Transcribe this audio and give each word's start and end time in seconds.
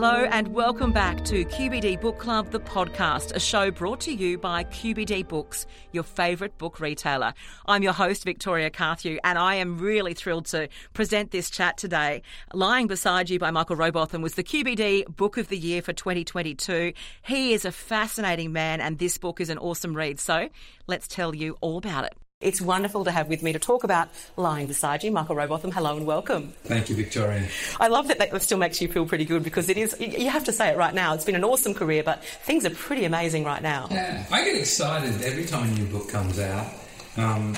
Hello 0.00 0.28
and 0.30 0.54
welcome 0.54 0.92
back 0.92 1.24
to 1.24 1.44
QBD 1.44 2.00
Book 2.00 2.20
Club, 2.20 2.52
the 2.52 2.60
podcast, 2.60 3.34
a 3.34 3.40
show 3.40 3.72
brought 3.72 3.98
to 4.02 4.14
you 4.14 4.38
by 4.38 4.62
QBD 4.62 5.26
Books, 5.26 5.66
your 5.90 6.04
favourite 6.04 6.56
book 6.56 6.78
retailer. 6.78 7.34
I'm 7.66 7.82
your 7.82 7.92
host, 7.92 8.22
Victoria 8.22 8.70
Carthew, 8.70 9.18
and 9.24 9.36
I 9.36 9.56
am 9.56 9.76
really 9.76 10.14
thrilled 10.14 10.46
to 10.46 10.68
present 10.92 11.32
this 11.32 11.50
chat 11.50 11.78
today. 11.78 12.22
Lying 12.54 12.86
beside 12.86 13.28
you 13.28 13.40
by 13.40 13.50
Michael 13.50 13.74
Robotham 13.74 14.22
was 14.22 14.34
the 14.34 14.44
QBD 14.44 15.16
Book 15.16 15.36
of 15.36 15.48
the 15.48 15.58
Year 15.58 15.82
for 15.82 15.92
2022. 15.92 16.92
He 17.22 17.52
is 17.52 17.64
a 17.64 17.72
fascinating 17.72 18.52
man, 18.52 18.80
and 18.80 19.00
this 19.00 19.18
book 19.18 19.40
is 19.40 19.50
an 19.50 19.58
awesome 19.58 19.96
read. 19.96 20.20
So 20.20 20.48
let's 20.86 21.08
tell 21.08 21.34
you 21.34 21.56
all 21.60 21.76
about 21.76 22.04
it. 22.04 22.14
It's 22.40 22.60
wonderful 22.60 23.02
to 23.02 23.10
have 23.10 23.26
with 23.26 23.42
me 23.42 23.52
to 23.52 23.58
talk 23.58 23.82
about 23.82 24.10
Lying 24.36 24.68
Beside 24.68 25.02
You, 25.02 25.10
Michael 25.10 25.34
Robotham. 25.34 25.72
Hello 25.72 25.96
and 25.96 26.06
welcome. 26.06 26.52
Thank 26.62 26.88
you, 26.88 26.94
Victoria. 26.94 27.48
I 27.80 27.88
love 27.88 28.06
that 28.06 28.20
that 28.20 28.42
still 28.42 28.58
makes 28.58 28.80
you 28.80 28.86
feel 28.86 29.06
pretty 29.06 29.24
good 29.24 29.42
because 29.42 29.68
it 29.68 29.76
is, 29.76 29.96
you 29.98 30.30
have 30.30 30.44
to 30.44 30.52
say 30.52 30.68
it 30.68 30.76
right 30.76 30.94
now, 30.94 31.14
it's 31.14 31.24
been 31.24 31.34
an 31.34 31.42
awesome 31.42 31.74
career, 31.74 32.04
but 32.04 32.24
things 32.24 32.64
are 32.64 32.70
pretty 32.70 33.04
amazing 33.06 33.42
right 33.42 33.60
now. 33.60 33.88
Yeah, 33.90 34.24
I 34.30 34.44
get 34.44 34.56
excited 34.56 35.20
every 35.22 35.46
time 35.46 35.68
a 35.68 35.72
new 35.72 35.86
book 35.86 36.10
comes 36.10 36.38
out. 36.38 36.72
Um, 37.16 37.56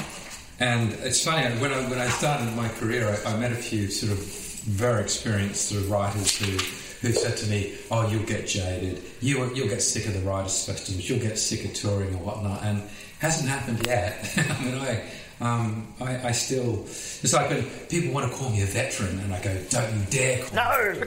and 0.60 0.94
it's 0.94 1.22
funny, 1.22 1.54
when 1.60 1.74
I, 1.74 1.86
when 1.90 1.98
I 1.98 2.08
started 2.08 2.50
my 2.56 2.70
career, 2.70 3.06
I, 3.26 3.34
I 3.34 3.36
met 3.36 3.52
a 3.52 3.56
few 3.56 3.88
sort 3.88 4.12
of 4.12 4.18
very 4.64 5.02
experienced 5.02 5.68
sort 5.68 5.82
of 5.82 5.90
writers 5.90 6.38
who 6.38 6.56
who 7.00 7.12
said 7.14 7.34
to 7.38 7.46
me, 7.46 7.78
"Oh, 7.90 8.06
you'll 8.10 8.26
get 8.26 8.46
jaded. 8.46 9.02
You 9.22 9.50
you'll 9.54 9.68
get 9.68 9.80
sick 9.80 10.06
of 10.06 10.12
the 10.12 10.20
writers' 10.20 10.66
festivals. 10.66 11.08
You'll 11.08 11.18
get 11.18 11.38
sick 11.38 11.64
of 11.64 11.72
touring 11.72 12.14
or 12.14 12.18
whatnot." 12.18 12.62
And 12.62 12.82
hasn't 13.20 13.48
happened 13.48 13.86
yet. 13.86 14.28
I 14.36 14.64
mean, 14.64 14.74
I, 14.74 15.02
um, 15.40 15.86
I, 16.00 16.28
I, 16.28 16.32
still. 16.32 16.82
It's 16.84 17.32
like 17.32 17.48
when 17.48 17.64
people 17.88 18.12
want 18.12 18.30
to 18.30 18.36
call 18.36 18.50
me 18.50 18.62
a 18.62 18.66
veteran, 18.66 19.18
and 19.20 19.32
I 19.32 19.40
go, 19.40 19.56
"Don't 19.70 19.94
you 19.94 20.04
dare!" 20.10 20.44
no. 20.52 21.02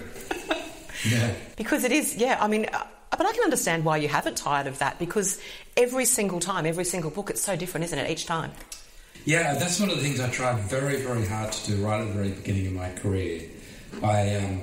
yeah. 1.10 1.34
Because 1.58 1.84
it 1.84 1.92
is. 1.92 2.16
Yeah. 2.16 2.38
I 2.40 2.48
mean. 2.48 2.68
Uh, 2.72 2.86
but 3.16 3.28
I 3.28 3.32
can 3.32 3.44
understand 3.44 3.86
why 3.86 3.98
you 3.98 4.08
haven't 4.08 4.38
tired 4.38 4.66
of 4.66 4.80
that 4.80 4.98
because 4.98 5.40
every 5.78 6.06
single 6.06 6.40
time, 6.40 6.66
every 6.66 6.84
single 6.84 7.12
book, 7.12 7.30
it's 7.30 7.42
so 7.42 7.56
different, 7.56 7.84
isn't 7.86 8.00
it? 8.00 8.10
Each 8.10 8.26
time. 8.26 8.52
Yeah, 9.24 9.54
that's 9.54 9.80
one 9.80 9.92
of 9.92 9.98
the 9.98 10.02
things 10.02 10.20
I 10.20 10.30
tried 10.32 10.60
very, 10.62 11.02
very 11.04 11.26
hard 11.28 11.52
to 11.52 11.72
do 11.72 11.86
right 11.86 12.02
at 12.02 12.08
the 12.08 12.14
very 12.14 12.32
beginning 12.32 12.68
of 12.68 12.74
my 12.74 12.90
career. 12.94 13.44
I 14.02 14.36
um, 14.38 14.62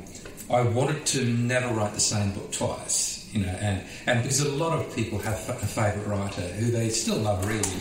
I 0.50 0.62
wanted 0.62 1.06
to 1.06 1.24
never 1.24 1.72
write 1.72 1.94
the 1.94 2.00
same 2.00 2.32
book 2.32 2.50
twice 2.50 3.19
you 3.32 3.44
know, 3.44 3.52
and, 3.60 3.82
and 4.06 4.22
because 4.22 4.40
a 4.40 4.48
lot 4.48 4.78
of 4.78 4.94
people 4.94 5.18
have 5.18 5.48
a 5.48 5.66
favourite 5.66 6.06
writer 6.06 6.42
who 6.42 6.70
they 6.70 6.88
still 6.88 7.18
love 7.18 7.46
reading, 7.46 7.80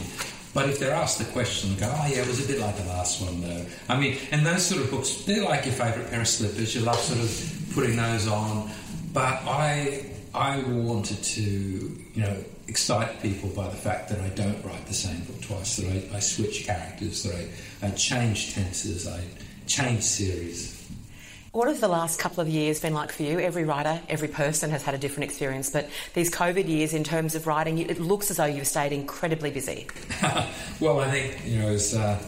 but 0.54 0.68
if 0.68 0.80
they're 0.80 0.94
asked 0.94 1.20
the 1.20 1.26
question, 1.26 1.76
go, 1.78 1.92
oh 1.92 2.08
yeah, 2.08 2.22
it 2.22 2.28
was 2.28 2.44
a 2.44 2.48
bit 2.48 2.60
like 2.60 2.76
the 2.76 2.86
last 2.86 3.22
one 3.22 3.42
though. 3.42 3.66
I 3.88 4.00
mean, 4.00 4.18
and 4.32 4.46
those 4.46 4.66
sort 4.66 4.82
of 4.82 4.90
books, 4.90 5.24
they're 5.26 5.44
like 5.44 5.66
your 5.66 5.76
favourite 5.76 6.10
pair 6.10 6.22
of 6.22 6.28
slippers. 6.28 6.76
You 6.76 6.82
love 6.82 6.98
sort 6.98 7.20
of 7.20 7.74
putting 7.74 7.96
those 7.96 8.28
on. 8.28 8.70
But 9.14 9.42
I, 9.46 10.06
I 10.34 10.62
wanted 10.62 11.22
to, 11.24 11.42
you 11.42 12.22
know, 12.22 12.44
excite 12.68 13.22
people 13.22 13.50
by 13.50 13.68
the 13.68 13.76
fact 13.76 14.10
that 14.10 14.20
I 14.20 14.30
don't 14.30 14.64
write 14.64 14.86
the 14.86 14.94
same 14.94 15.20
book 15.22 15.42
twice. 15.42 15.78
That 15.78 15.88
I, 16.14 16.18
I 16.18 16.20
switch 16.20 16.66
characters. 16.66 17.24
That 17.24 17.36
I, 17.36 17.88
I 17.88 17.92
change 17.92 18.54
tenses. 18.54 19.08
I 19.08 19.24
change 19.68 20.02
series. 20.02 20.76
What 21.52 21.68
have 21.68 21.82
the 21.82 21.88
last 21.88 22.20
couple 22.20 22.42
of 22.42 22.48
years 22.48 22.80
been 22.80 22.94
like 22.94 23.12
for 23.12 23.24
you? 23.24 23.40
Every 23.40 23.64
writer, 23.64 24.00
every 24.08 24.28
person 24.28 24.70
has 24.70 24.84
had 24.84 24.94
a 24.94 25.00
different 25.00 25.32
experience, 25.32 25.72
but 25.72 25.90
these 26.14 26.30
COVID 26.30 26.68
years, 26.68 26.94
in 26.94 27.04
terms 27.04 27.34
of 27.34 27.48
writing, 27.48 27.80
it 27.80 28.00
looks 28.00 28.30
as 28.30 28.38
though 28.38 28.46
you've 28.46 28.68
stayed 28.68 28.92
incredibly 28.92 29.50
busy. 29.50 29.88
well, 30.80 31.00
I 31.00 31.10
think 31.10 31.40
you 31.46 31.60
know, 31.60 31.70
as 31.70 31.96
uh, 31.96 32.22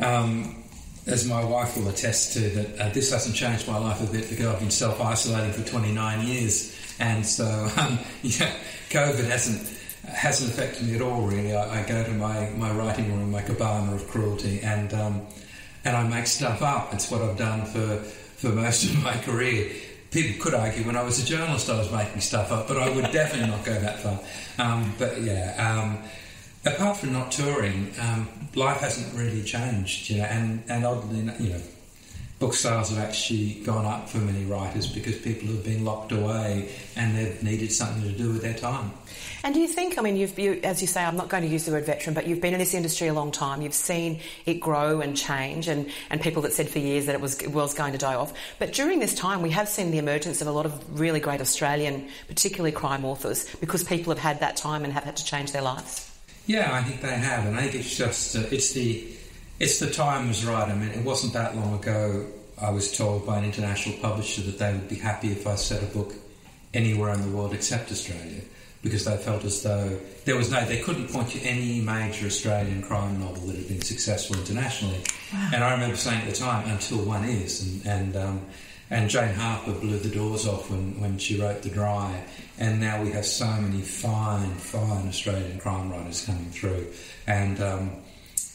um, 0.00 0.64
as 1.06 1.26
my 1.26 1.44
wife 1.44 1.76
will 1.76 1.88
attest 1.88 2.32
to, 2.34 2.40
that 2.40 2.78
uh, 2.78 2.88
this 2.94 3.12
hasn't 3.12 3.36
changed 3.36 3.68
my 3.68 3.76
life 3.76 4.00
a 4.00 4.10
bit 4.10 4.30
because 4.30 4.46
I've 4.46 4.60
been 4.60 4.70
self 4.70 5.00
isolating 5.02 5.52
for 5.52 5.68
29 5.68 6.26
years, 6.26 6.74
and 6.98 7.26
so 7.26 7.44
um, 7.76 7.98
yeah, 8.22 8.54
COVID 8.88 9.28
hasn't 9.28 9.68
hasn't 10.08 10.50
affected 10.50 10.88
me 10.88 10.94
at 10.94 11.02
all. 11.02 11.26
Really, 11.26 11.54
I, 11.54 11.82
I, 11.82 11.86
go 11.86 12.02
to 12.02 12.10
my, 12.12 12.48
my 12.56 12.70
writing 12.72 13.14
room, 13.14 13.30
my 13.30 13.42
cabana 13.42 13.94
of 13.94 14.08
cruelty, 14.08 14.60
and 14.62 14.94
um, 14.94 15.26
and 15.84 15.94
I 15.94 16.08
make 16.08 16.26
stuff 16.26 16.62
up. 16.62 16.94
It's 16.94 17.10
what 17.10 17.20
I've 17.20 17.36
done 17.36 17.66
for 17.66 18.02
for 18.40 18.48
most 18.48 18.84
of 18.84 19.02
my 19.02 19.16
career. 19.18 19.70
People 20.10 20.42
could 20.42 20.54
argue 20.54 20.82
when 20.84 20.96
I 20.96 21.02
was 21.02 21.22
a 21.22 21.26
journalist 21.26 21.68
I 21.68 21.78
was 21.78 21.92
making 21.92 22.20
stuff 22.20 22.50
up, 22.50 22.66
but 22.66 22.78
I 22.78 22.88
would 22.88 23.04
definitely 23.12 23.48
not 23.50 23.64
go 23.64 23.78
that 23.78 24.00
far. 24.00 24.18
Um, 24.58 24.94
but 24.98 25.20
yeah, 25.20 25.54
um, 25.58 25.98
apart 26.64 26.96
from 26.96 27.12
not 27.12 27.30
touring, 27.30 27.92
um, 28.00 28.28
life 28.54 28.78
hasn't 28.78 29.14
really 29.16 29.42
changed, 29.42 30.10
you 30.10 30.18
know, 30.18 30.24
and, 30.24 30.62
and 30.68 30.84
oddly, 30.84 31.18
you 31.38 31.50
know, 31.50 31.60
book 32.40 32.54
sales 32.54 32.88
have 32.88 32.98
actually 32.98 33.52
gone 33.64 33.84
up 33.84 34.08
for 34.08 34.16
many 34.16 34.46
writers 34.46 34.86
because 34.86 35.16
people 35.18 35.46
have 35.48 35.62
been 35.62 35.84
locked 35.84 36.10
away 36.10 36.70
and 36.96 37.14
they've 37.14 37.42
needed 37.42 37.70
something 37.70 38.02
to 38.02 38.16
do 38.16 38.32
with 38.32 38.40
their 38.40 38.54
time. 38.54 38.90
And 39.44 39.54
do 39.54 39.60
you 39.60 39.68
think, 39.68 39.98
I 39.98 40.02
mean, 40.02 40.16
you've, 40.16 40.38
you, 40.38 40.58
as 40.64 40.80
you 40.80 40.88
say, 40.88 41.04
I'm 41.04 41.16
not 41.16 41.28
going 41.28 41.42
to 41.42 41.48
use 41.48 41.66
the 41.66 41.72
word 41.72 41.84
veteran, 41.84 42.14
but 42.14 42.26
you've 42.26 42.40
been 42.40 42.54
in 42.54 42.58
this 42.58 42.72
industry 42.72 43.08
a 43.08 43.14
long 43.14 43.30
time. 43.30 43.60
You've 43.60 43.74
seen 43.74 44.20
it 44.46 44.54
grow 44.54 45.02
and 45.02 45.14
change, 45.14 45.68
and, 45.68 45.90
and 46.08 46.20
people 46.20 46.42
that 46.42 46.54
said 46.54 46.68
for 46.68 46.78
years 46.78 47.06
that 47.06 47.14
it 47.14 47.20
was, 47.20 47.40
it 47.40 47.52
was 47.52 47.74
going 47.74 47.92
to 47.92 47.98
die 47.98 48.14
off. 48.14 48.32
But 48.58 48.72
during 48.72 49.00
this 49.00 49.14
time, 49.14 49.42
we 49.42 49.50
have 49.50 49.68
seen 49.68 49.90
the 49.90 49.98
emergence 49.98 50.40
of 50.40 50.48
a 50.48 50.52
lot 50.52 50.64
of 50.64 50.98
really 51.00 51.20
great 51.20 51.42
Australian, 51.42 52.08
particularly 52.26 52.72
crime 52.72 53.04
authors, 53.04 53.46
because 53.56 53.84
people 53.84 54.12
have 54.12 54.18
had 54.18 54.40
that 54.40 54.56
time 54.56 54.84
and 54.84 54.92
have 54.92 55.04
had 55.04 55.16
to 55.18 55.24
change 55.24 55.52
their 55.52 55.62
lives. 55.62 56.10
Yeah, 56.46 56.72
I 56.72 56.82
think 56.82 57.02
they 57.02 57.08
have, 57.08 57.46
and 57.46 57.56
I 57.56 57.62
think 57.62 57.74
it's 57.76 57.96
just 57.96 58.36
uh, 58.36 58.42
it's 58.50 58.72
the 58.72 59.06
it's 59.60 59.78
the 59.78 59.90
time 59.90 60.28
was 60.28 60.44
right. 60.44 60.68
I 60.68 60.74
mean, 60.74 60.88
it 60.88 61.04
wasn't 61.04 61.34
that 61.34 61.54
long 61.54 61.74
ago. 61.78 62.26
I 62.60 62.70
was 62.70 62.96
told 62.96 63.26
by 63.26 63.38
an 63.38 63.44
international 63.44 63.96
publisher 63.98 64.42
that 64.42 64.58
they 64.58 64.72
would 64.72 64.88
be 64.88 64.96
happy 64.96 65.30
if 65.32 65.46
I 65.46 65.54
set 65.54 65.82
a 65.82 65.86
book 65.86 66.14
anywhere 66.74 67.12
in 67.12 67.22
the 67.22 67.36
world 67.36 67.52
except 67.52 67.90
Australia 67.90 68.40
because 68.82 69.04
they 69.04 69.16
felt 69.18 69.44
as 69.44 69.62
though 69.62 69.98
there 70.24 70.36
was 70.36 70.50
no, 70.50 70.64
they 70.64 70.80
couldn't 70.80 71.08
point 71.08 71.28
to 71.28 71.40
any 71.40 71.80
major 71.80 72.26
Australian 72.26 72.82
crime 72.82 73.20
novel 73.20 73.46
that 73.48 73.56
had 73.56 73.68
been 73.68 73.82
successful 73.82 74.36
internationally. 74.36 75.00
Wow. 75.32 75.50
And 75.52 75.64
I 75.64 75.72
remember 75.72 75.96
saying 75.96 76.22
at 76.22 76.30
the 76.30 76.36
time, 76.36 76.68
until 76.68 76.98
one 77.04 77.24
is, 77.24 77.62
and 77.62 77.86
and, 77.86 78.16
um, 78.16 78.46
and 78.88 79.10
Jane 79.10 79.34
Harper 79.34 79.72
blew 79.72 79.98
the 79.98 80.08
doors 80.08 80.48
off 80.48 80.70
when, 80.70 80.98
when 80.98 81.18
she 81.18 81.38
wrote 81.38 81.62
The 81.62 81.68
Dry, 81.68 82.24
and 82.58 82.80
now 82.80 83.02
we 83.02 83.10
have 83.10 83.26
so 83.26 83.46
many 83.46 83.82
fine, 83.82 84.54
fine 84.54 85.08
Australian 85.08 85.58
crime 85.58 85.90
writers 85.92 86.24
coming 86.24 86.50
through, 86.50 86.86
and. 87.26 87.60
Um, 87.60 87.90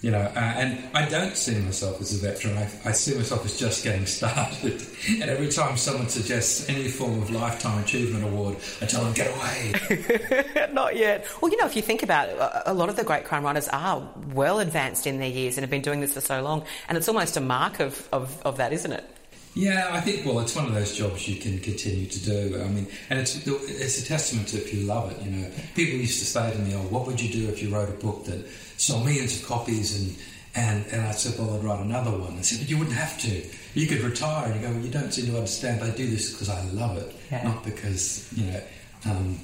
you 0.05 0.11
know, 0.11 0.19
uh, 0.19 0.39
and 0.39 0.77
I 0.93 1.09
don't 1.09 1.35
see 1.35 1.57
myself 1.57 1.99
as 1.99 2.13
a 2.13 2.27
veteran. 2.27 2.55
I, 2.59 2.69
I, 2.85 2.91
see 2.91 3.15
myself 3.15 3.43
as 3.43 3.57
just 3.57 3.83
getting 3.83 4.05
started. 4.19 4.85
and 5.09 5.23
every 5.23 5.49
time 5.49 5.77
someone 5.77 6.09
suggests 6.09 6.69
any 6.69 6.89
form 6.89 7.19
of 7.23 7.31
lifetime 7.31 7.83
achievement 7.83 8.23
award, 8.23 8.57
I 8.83 8.85
tell 8.85 9.03
them 9.03 9.13
get 9.13 9.35
away. 9.35 10.69
Not 10.73 10.95
yet. 10.95 11.25
Well, 11.41 11.49
you 11.49 11.57
know, 11.57 11.65
if 11.65 11.75
you 11.75 11.81
think 11.81 12.03
about 12.03 12.29
it, 12.29 12.37
a 12.67 12.73
lot 12.75 12.89
of 12.89 12.97
the 12.97 13.03
great 13.03 13.25
crime 13.25 13.43
writers 13.43 13.67
are 13.69 14.07
well 14.31 14.59
advanced 14.59 15.07
in 15.07 15.17
their 15.17 15.27
years 15.27 15.57
and 15.57 15.63
have 15.63 15.71
been 15.71 15.81
doing 15.81 16.01
this 16.01 16.13
for 16.13 16.21
so 16.21 16.39
long, 16.43 16.65
and 16.87 16.99
it's 16.99 17.07
almost 17.07 17.35
a 17.35 17.41
mark 17.41 17.79
of, 17.79 18.07
of, 18.11 18.39
of 18.43 18.57
that, 18.57 18.73
isn't 18.73 18.91
it? 18.91 19.09
Yeah, 19.55 19.89
I 19.91 20.01
think 20.01 20.23
well, 20.23 20.39
it's 20.41 20.55
one 20.55 20.65
of 20.65 20.75
those 20.75 20.95
jobs 20.95 21.27
you 21.27 21.41
can 21.41 21.57
continue 21.59 22.05
to 22.05 22.19
do. 22.19 22.61
I 22.61 22.67
mean, 22.67 22.87
and 23.09 23.17
it's 23.17 23.47
it's 23.47 24.03
a 24.03 24.05
testament 24.05 24.49
to 24.49 24.57
if 24.57 24.71
you 24.71 24.81
love 24.81 25.13
it. 25.13 25.21
You 25.23 25.31
know, 25.31 25.51
people 25.73 25.97
used 25.97 26.19
to 26.19 26.25
say 26.25 26.51
to 26.51 26.59
me, 26.59 26.75
"Oh, 26.75 26.81
what 26.89 27.07
would 27.07 27.21
you 27.21 27.31
do 27.31 27.47
if 27.47 27.63
you 27.63 27.73
wrote 27.73 27.87
a 27.87 27.93
book 27.93 28.25
that 28.25 28.45
sold 28.77 29.05
millions 29.05 29.41
of 29.41 29.47
copies?" 29.47 29.99
And 29.99 30.15
and 30.55 30.85
and 30.91 31.01
I 31.01 31.11
said, 31.11 31.37
"Well, 31.39 31.55
I'd 31.55 31.63
write 31.63 31.81
another 31.81 32.11
one." 32.11 32.37
I 32.37 32.41
said, 32.41 32.59
"But 32.59 32.69
you 32.69 32.77
wouldn't 32.77 32.95
have 32.95 33.19
to. 33.21 33.43
You 33.73 33.87
could 33.87 34.01
retire." 34.01 34.51
And 34.51 34.55
you 34.55 34.67
go, 34.67 34.73
"Well, 34.73 34.83
you 34.83 34.91
don't 34.91 35.13
seem 35.13 35.27
to 35.27 35.35
understand. 35.35 35.83
I 35.83 35.89
do 35.89 36.07
this 36.07 36.31
because 36.31 36.49
I 36.49 36.61
love 36.71 36.97
it, 36.97 37.15
yeah. 37.31 37.43
not 37.43 37.63
because 37.63 38.31
you 38.35 38.45
know." 38.51 38.61
Um, 39.05 39.39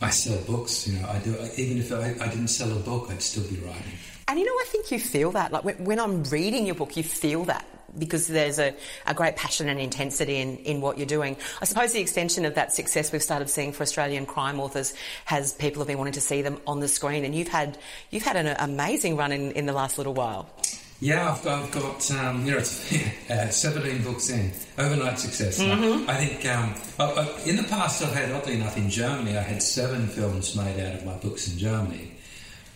I 0.00 0.10
sell 0.10 0.38
books, 0.44 0.88
you 0.88 0.98
know. 0.98 1.08
I 1.08 1.18
do. 1.18 1.36
Even 1.56 1.78
if 1.78 1.92
I, 1.92 2.14
I, 2.20 2.28
didn't 2.28 2.48
sell 2.48 2.72
a 2.72 2.80
book, 2.80 3.08
I'd 3.10 3.22
still 3.22 3.44
be 3.44 3.56
writing. 3.56 3.92
And 4.26 4.38
you 4.38 4.44
know, 4.44 4.52
I 4.52 4.64
think 4.66 4.90
you 4.90 4.98
feel 4.98 5.30
that. 5.32 5.52
Like 5.52 5.64
when, 5.64 5.84
when 5.84 6.00
I'm 6.00 6.24
reading 6.24 6.66
your 6.66 6.74
book, 6.74 6.96
you 6.96 7.04
feel 7.04 7.44
that 7.44 7.64
because 7.98 8.26
there's 8.26 8.58
a, 8.58 8.74
a 9.06 9.14
great 9.14 9.36
passion 9.36 9.68
and 9.68 9.80
intensity 9.80 10.36
in, 10.36 10.58
in 10.58 10.80
what 10.80 10.98
you're 10.98 11.06
doing. 11.06 11.36
I 11.60 11.64
suppose 11.64 11.92
the 11.92 12.00
extension 12.00 12.44
of 12.44 12.54
that 12.54 12.72
success 12.72 13.12
we've 13.12 13.22
started 13.22 13.48
seeing 13.50 13.72
for 13.72 13.82
Australian 13.82 14.26
crime 14.26 14.60
authors 14.60 14.94
has 15.24 15.52
people 15.52 15.80
have 15.80 15.88
been 15.88 15.98
wanting 15.98 16.14
to 16.14 16.20
see 16.20 16.42
them 16.42 16.60
on 16.66 16.80
the 16.80 16.88
screen, 16.88 17.24
and 17.24 17.34
you've 17.34 17.48
had 17.48 17.78
you've 18.10 18.24
had 18.24 18.36
an 18.36 18.54
amazing 18.58 19.16
run 19.16 19.32
in, 19.32 19.52
in 19.52 19.66
the 19.66 19.72
last 19.72 19.98
little 19.98 20.14
while. 20.14 20.48
Yeah, 21.02 21.32
I've 21.32 21.42
got, 21.42 21.64
I've 21.64 21.70
got 21.72 22.10
um, 22.12 22.46
you 22.46 22.52
know, 22.52 22.58
uh, 23.30 23.48
17 23.48 24.04
books 24.04 24.30
in, 24.30 24.52
overnight 24.78 25.18
success. 25.18 25.60
Mm-hmm. 25.60 26.08
I, 26.08 26.12
I, 26.12 26.16
think 26.24 26.46
um, 26.46 26.74
I, 27.00 27.04
I, 27.04 27.40
in 27.44 27.56
the 27.56 27.64
past 27.64 28.04
I've 28.04 28.14
had, 28.14 28.30
oddly 28.30 28.54
enough, 28.54 28.76
in 28.76 28.88
Germany, 28.88 29.36
I 29.36 29.42
had 29.42 29.60
seven 29.60 30.06
films 30.06 30.54
made 30.54 30.78
out 30.78 30.94
of 30.94 31.04
my 31.04 31.16
books 31.16 31.52
in 31.52 31.58
Germany. 31.58 32.12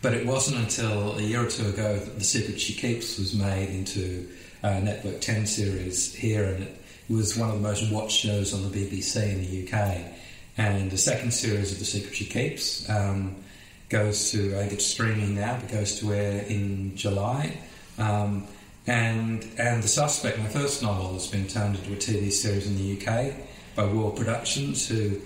But 0.02 0.14
it 0.14 0.26
wasn't 0.26 0.58
until 0.58 1.16
a 1.16 1.22
year 1.22 1.46
or 1.46 1.48
two 1.48 1.68
ago 1.68 1.96
that 1.96 2.18
The 2.18 2.24
Secret 2.24 2.60
She 2.60 2.74
Keeps 2.74 3.16
was 3.16 3.32
made 3.32 3.68
into 3.68 4.28
uh, 4.66 4.80
Network 4.80 5.20
10 5.20 5.46
series 5.46 6.12
here, 6.14 6.44
and 6.44 6.64
it 6.64 6.76
was 7.08 7.36
one 7.36 7.50
of 7.50 7.54
the 7.54 7.60
most 7.60 7.90
watched 7.92 8.16
shows 8.16 8.52
on 8.52 8.68
the 8.68 8.76
BBC 8.76 9.22
in 9.30 9.40
the 9.40 9.64
UK. 9.64 10.12
And 10.58 10.90
the 10.90 10.98
second 10.98 11.32
series 11.32 11.70
of 11.72 11.78
The 11.78 11.84
Secret 11.84 12.14
She 12.14 12.24
Keeps 12.24 12.88
um, 12.88 13.36
goes 13.88 14.32
to, 14.32 14.56
I 14.56 14.60
think 14.60 14.72
it's 14.72 14.86
streaming 14.86 15.36
now, 15.36 15.58
but 15.60 15.70
goes 15.70 16.00
to 16.00 16.12
air 16.12 16.42
in 16.48 16.96
July. 16.96 17.58
Um, 17.98 18.46
and 18.88 19.44
and 19.58 19.82
The 19.82 19.88
Suspect, 19.88 20.38
my 20.38 20.48
first 20.48 20.82
novel, 20.82 21.12
has 21.12 21.28
been 21.28 21.46
turned 21.46 21.76
into 21.76 21.92
a 21.92 21.96
TV 21.96 22.32
series 22.32 22.66
in 22.66 22.76
the 22.76 22.96
UK. 22.96 23.34
by 23.74 23.84
World 23.84 24.16
Productions, 24.16 24.88
who 24.88 25.20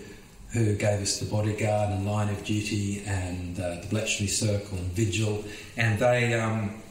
who 0.52 0.74
gave 0.74 1.00
us 1.00 1.20
The 1.20 1.26
Bodyguard 1.26 1.90
and 1.90 2.06
Line 2.06 2.28
of 2.28 2.44
Duty 2.44 3.04
and 3.06 3.58
uh, 3.60 3.80
The 3.82 3.86
Bletchley 3.88 4.26
Circle 4.26 4.78
and 4.78 4.86
Vigil, 4.88 5.44
and 5.76 5.98
they 6.00 6.34
um, 6.34 6.82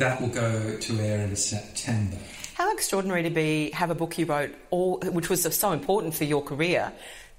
that 0.00 0.20
will 0.20 0.28
go 0.28 0.76
to 0.78 1.00
air 1.00 1.20
in 1.20 1.36
September. 1.36 2.16
How 2.54 2.72
extraordinary 2.72 3.22
to 3.22 3.30
be 3.30 3.70
have 3.70 3.90
a 3.90 3.94
book 3.94 4.18
you 4.18 4.26
wrote, 4.26 4.54
all 4.70 4.98
which 4.98 5.28
was 5.28 5.42
so 5.54 5.72
important 5.72 6.14
for 6.14 6.24
your 6.24 6.42
career, 6.42 6.92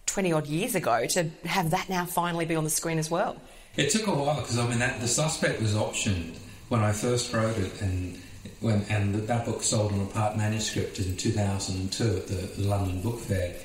twenty 0.05 0.31
odd 0.31 0.47
years 0.47 0.75
ago, 0.75 1.05
to 1.07 1.29
have 1.45 1.71
that 1.71 1.89
now 1.89 2.05
finally 2.05 2.45
be 2.45 2.55
on 2.55 2.63
the 2.63 2.69
screen 2.69 2.97
as 2.97 3.11
well. 3.11 3.35
It 3.75 3.89
took 3.89 4.07
a 4.07 4.11
while 4.11 4.41
because 4.41 4.57
I 4.57 4.67
mean 4.67 4.79
that, 4.79 5.01
the 5.01 5.07
suspect 5.07 5.61
was 5.61 5.73
optioned 5.73 6.37
when 6.69 6.81
I 6.81 6.91
first 6.91 7.33
wrote 7.33 7.57
it, 7.57 7.81
and 7.81 8.19
when 8.61 8.85
and 8.89 9.15
that 9.15 9.45
book 9.45 9.63
sold 9.63 9.91
on 9.93 10.01
a 10.01 10.05
part 10.05 10.37
manuscript 10.37 10.99
in 10.99 11.17
2002 11.17 12.03
at 12.03 12.27
the 12.27 12.61
London 12.61 13.01
Book 13.01 13.19
Fair, 13.19 13.55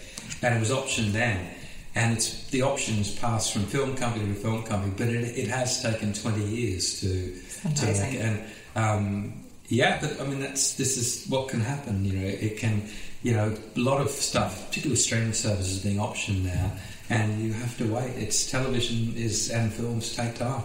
and 0.42 0.56
it 0.56 0.58
was 0.58 0.70
optioned 0.70 1.12
then 1.12 1.48
and 1.96 2.12
it's 2.12 2.46
the 2.48 2.60
options 2.60 3.14
pass 3.14 3.50
from 3.50 3.64
film 3.64 3.96
company 3.96 4.26
to 4.26 4.34
film 4.34 4.62
company, 4.64 4.92
but 4.96 5.08
it, 5.08 5.36
it 5.36 5.48
has 5.48 5.82
taken 5.82 6.12
20 6.12 6.44
years 6.44 7.00
to 7.00 7.34
to 7.74 7.86
make 7.86 8.14
it. 8.14 8.20
And 8.20 8.44
um, 8.76 9.32
yeah, 9.68 9.98
but 10.00 10.20
I 10.20 10.26
mean 10.26 10.40
that's 10.40 10.74
this 10.74 10.96
is 10.96 11.28
what 11.28 11.48
can 11.48 11.60
happen. 11.60 12.04
You 12.04 12.12
know, 12.18 12.26
it 12.26 12.58
can 12.58 12.88
you 13.22 13.32
know 13.32 13.56
a 13.74 13.80
lot 13.80 14.00
of 14.00 14.10
stuff, 14.10 14.68
particularly 14.68 14.96
streaming 14.96 15.32
services, 15.32 15.82
being 15.82 15.96
optioned 15.96 16.44
now, 16.44 16.70
and 17.10 17.40
you 17.40 17.52
have 17.52 17.76
to 17.78 17.92
wait. 17.92 18.10
It's 18.16 18.48
television 18.48 19.14
is 19.16 19.50
and 19.50 19.72
films 19.72 20.14
take 20.14 20.36
time. 20.36 20.62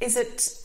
Is 0.00 0.16
it 0.16 0.56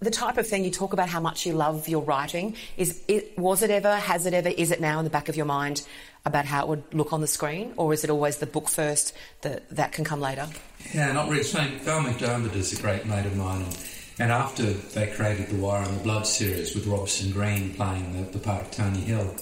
the 0.00 0.10
type 0.10 0.36
of 0.36 0.46
thing 0.46 0.64
you 0.64 0.70
talk 0.70 0.92
about 0.92 1.08
how 1.08 1.20
much 1.20 1.46
you 1.46 1.52
love 1.52 1.88
your 1.88 2.02
writing 2.02 2.56
is 2.76 3.00
it 3.06 3.38
was 3.38 3.62
it 3.62 3.70
ever 3.70 3.94
has 3.96 4.26
it 4.26 4.34
ever 4.34 4.48
is 4.48 4.72
it 4.72 4.80
now 4.80 4.98
in 4.98 5.04
the 5.04 5.10
back 5.10 5.28
of 5.28 5.36
your 5.36 5.46
mind 5.46 5.86
about 6.26 6.44
how 6.44 6.62
it 6.62 6.68
would 6.68 6.82
look 6.92 7.12
on 7.12 7.20
the 7.20 7.26
screen 7.28 7.72
or 7.76 7.92
is 7.92 8.02
it 8.02 8.10
always 8.10 8.38
the 8.38 8.46
book 8.46 8.68
first 8.68 9.14
that 9.42 9.68
that 9.70 9.92
can 9.92 10.04
come 10.04 10.20
later 10.20 10.48
yeah 10.92 11.12
not 11.12 11.28
really 11.28 11.44
Same. 11.44 11.78
Val 11.78 12.00
McDermid 12.00 12.52
is 12.56 12.76
a 12.76 12.82
great 12.82 13.06
mate 13.06 13.26
of 13.26 13.36
mine 13.36 13.62
and, 13.62 13.78
and 14.22 14.32
after 14.32 14.64
they 14.94 15.08
created 15.08 15.48
the 15.48 15.56
Wire 15.56 15.84
in 15.84 15.96
the 15.98 16.02
Blood 16.02 16.26
series 16.26 16.74
with 16.74 16.86
Robson 16.86 17.32
Green 17.32 17.74
playing 17.74 18.12
the, 18.12 18.30
the 18.30 18.38
part 18.38 18.62
of 18.62 18.70
Tony 18.70 19.00
Hill 19.00 19.34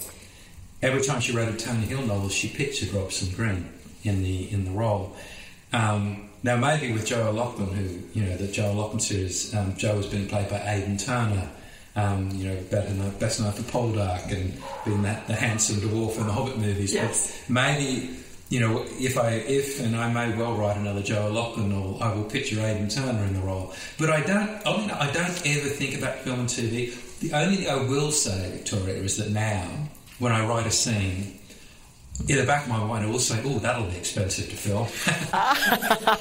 every 0.81 1.01
time 1.01 1.21
she 1.21 1.31
wrote 1.31 1.53
a 1.53 1.57
Tony 1.57 1.85
Hill 1.85 2.01
novel 2.01 2.29
she 2.29 2.49
pictured 2.49 2.91
Robson 2.93 3.33
Green 3.33 3.69
in 4.03 4.23
the 4.23 4.51
in 4.51 4.65
the 4.65 4.71
role 4.71 5.15
um, 5.73 6.29
now, 6.43 6.57
maybe 6.57 6.91
with 6.91 7.05
Joe 7.05 7.29
O'Loughlin, 7.29 7.69
who, 7.69 8.19
you 8.19 8.25
know, 8.25 8.35
the 8.35 8.47
Joe 8.47 8.71
O'Loughlin 8.71 8.99
series, 8.99 9.53
um, 9.53 9.75
Joe 9.77 9.97
was 9.97 10.07
being 10.07 10.27
played 10.27 10.49
by 10.49 10.59
Aidan 10.65 10.97
Turner, 10.97 11.49
um, 11.95 12.31
you 12.31 12.49
know, 12.49 12.57
better 12.71 12.93
known, 12.93 13.11
best 13.19 13.39
known 13.39 13.51
for 13.51 13.61
Poldark 13.63 14.31
and 14.31 14.59
being 14.83 15.03
that, 15.03 15.27
the 15.27 15.35
handsome 15.35 15.77
dwarf 15.77 16.17
in 16.17 16.25
the 16.25 16.33
Hobbit 16.33 16.57
movies. 16.57 16.93
Yes. 16.93 17.43
But 17.47 17.53
maybe, 17.53 18.09
you 18.51 18.59
know, 18.59 18.85
if 18.99 19.17
I, 19.17 19.29
if, 19.29 19.79
and 19.79 19.95
I 19.95 20.11
may 20.11 20.37
well 20.37 20.55
write 20.55 20.75
another 20.75 21.01
Joe 21.01 21.31
novel, 21.31 21.97
I 22.03 22.13
will 22.13 22.25
picture 22.25 22.59
Aidan 22.59 22.89
Turner 22.89 23.23
in 23.23 23.33
the 23.33 23.39
role. 23.39 23.73
But 23.97 24.09
I 24.09 24.19
don't, 24.19 24.67
I, 24.67 24.77
mean, 24.77 24.91
I 24.91 25.09
don't 25.09 25.47
ever 25.47 25.69
think 25.69 25.97
about 25.97 26.17
film 26.17 26.41
and 26.41 26.49
TV. 26.49 26.93
The 27.21 27.31
only 27.31 27.55
thing 27.55 27.69
I 27.69 27.77
will 27.77 28.11
say, 28.11 28.51
Victoria, 28.51 28.95
is 28.95 29.15
that 29.17 29.29
now, 29.29 29.69
when 30.19 30.33
I 30.33 30.45
write 30.45 30.67
a 30.67 30.71
scene, 30.71 31.39
in 32.27 32.37
the 32.37 32.43
back 32.43 32.63
of 32.63 32.69
my 32.69 32.83
mind, 32.83 33.05
I 33.05 33.09
will 33.09 33.19
say, 33.19 33.41
"Oh, 33.43 33.57
that'll 33.57 33.87
be 33.87 33.95
expensive 33.95 34.49
to 34.49 34.55
film," 34.55 34.85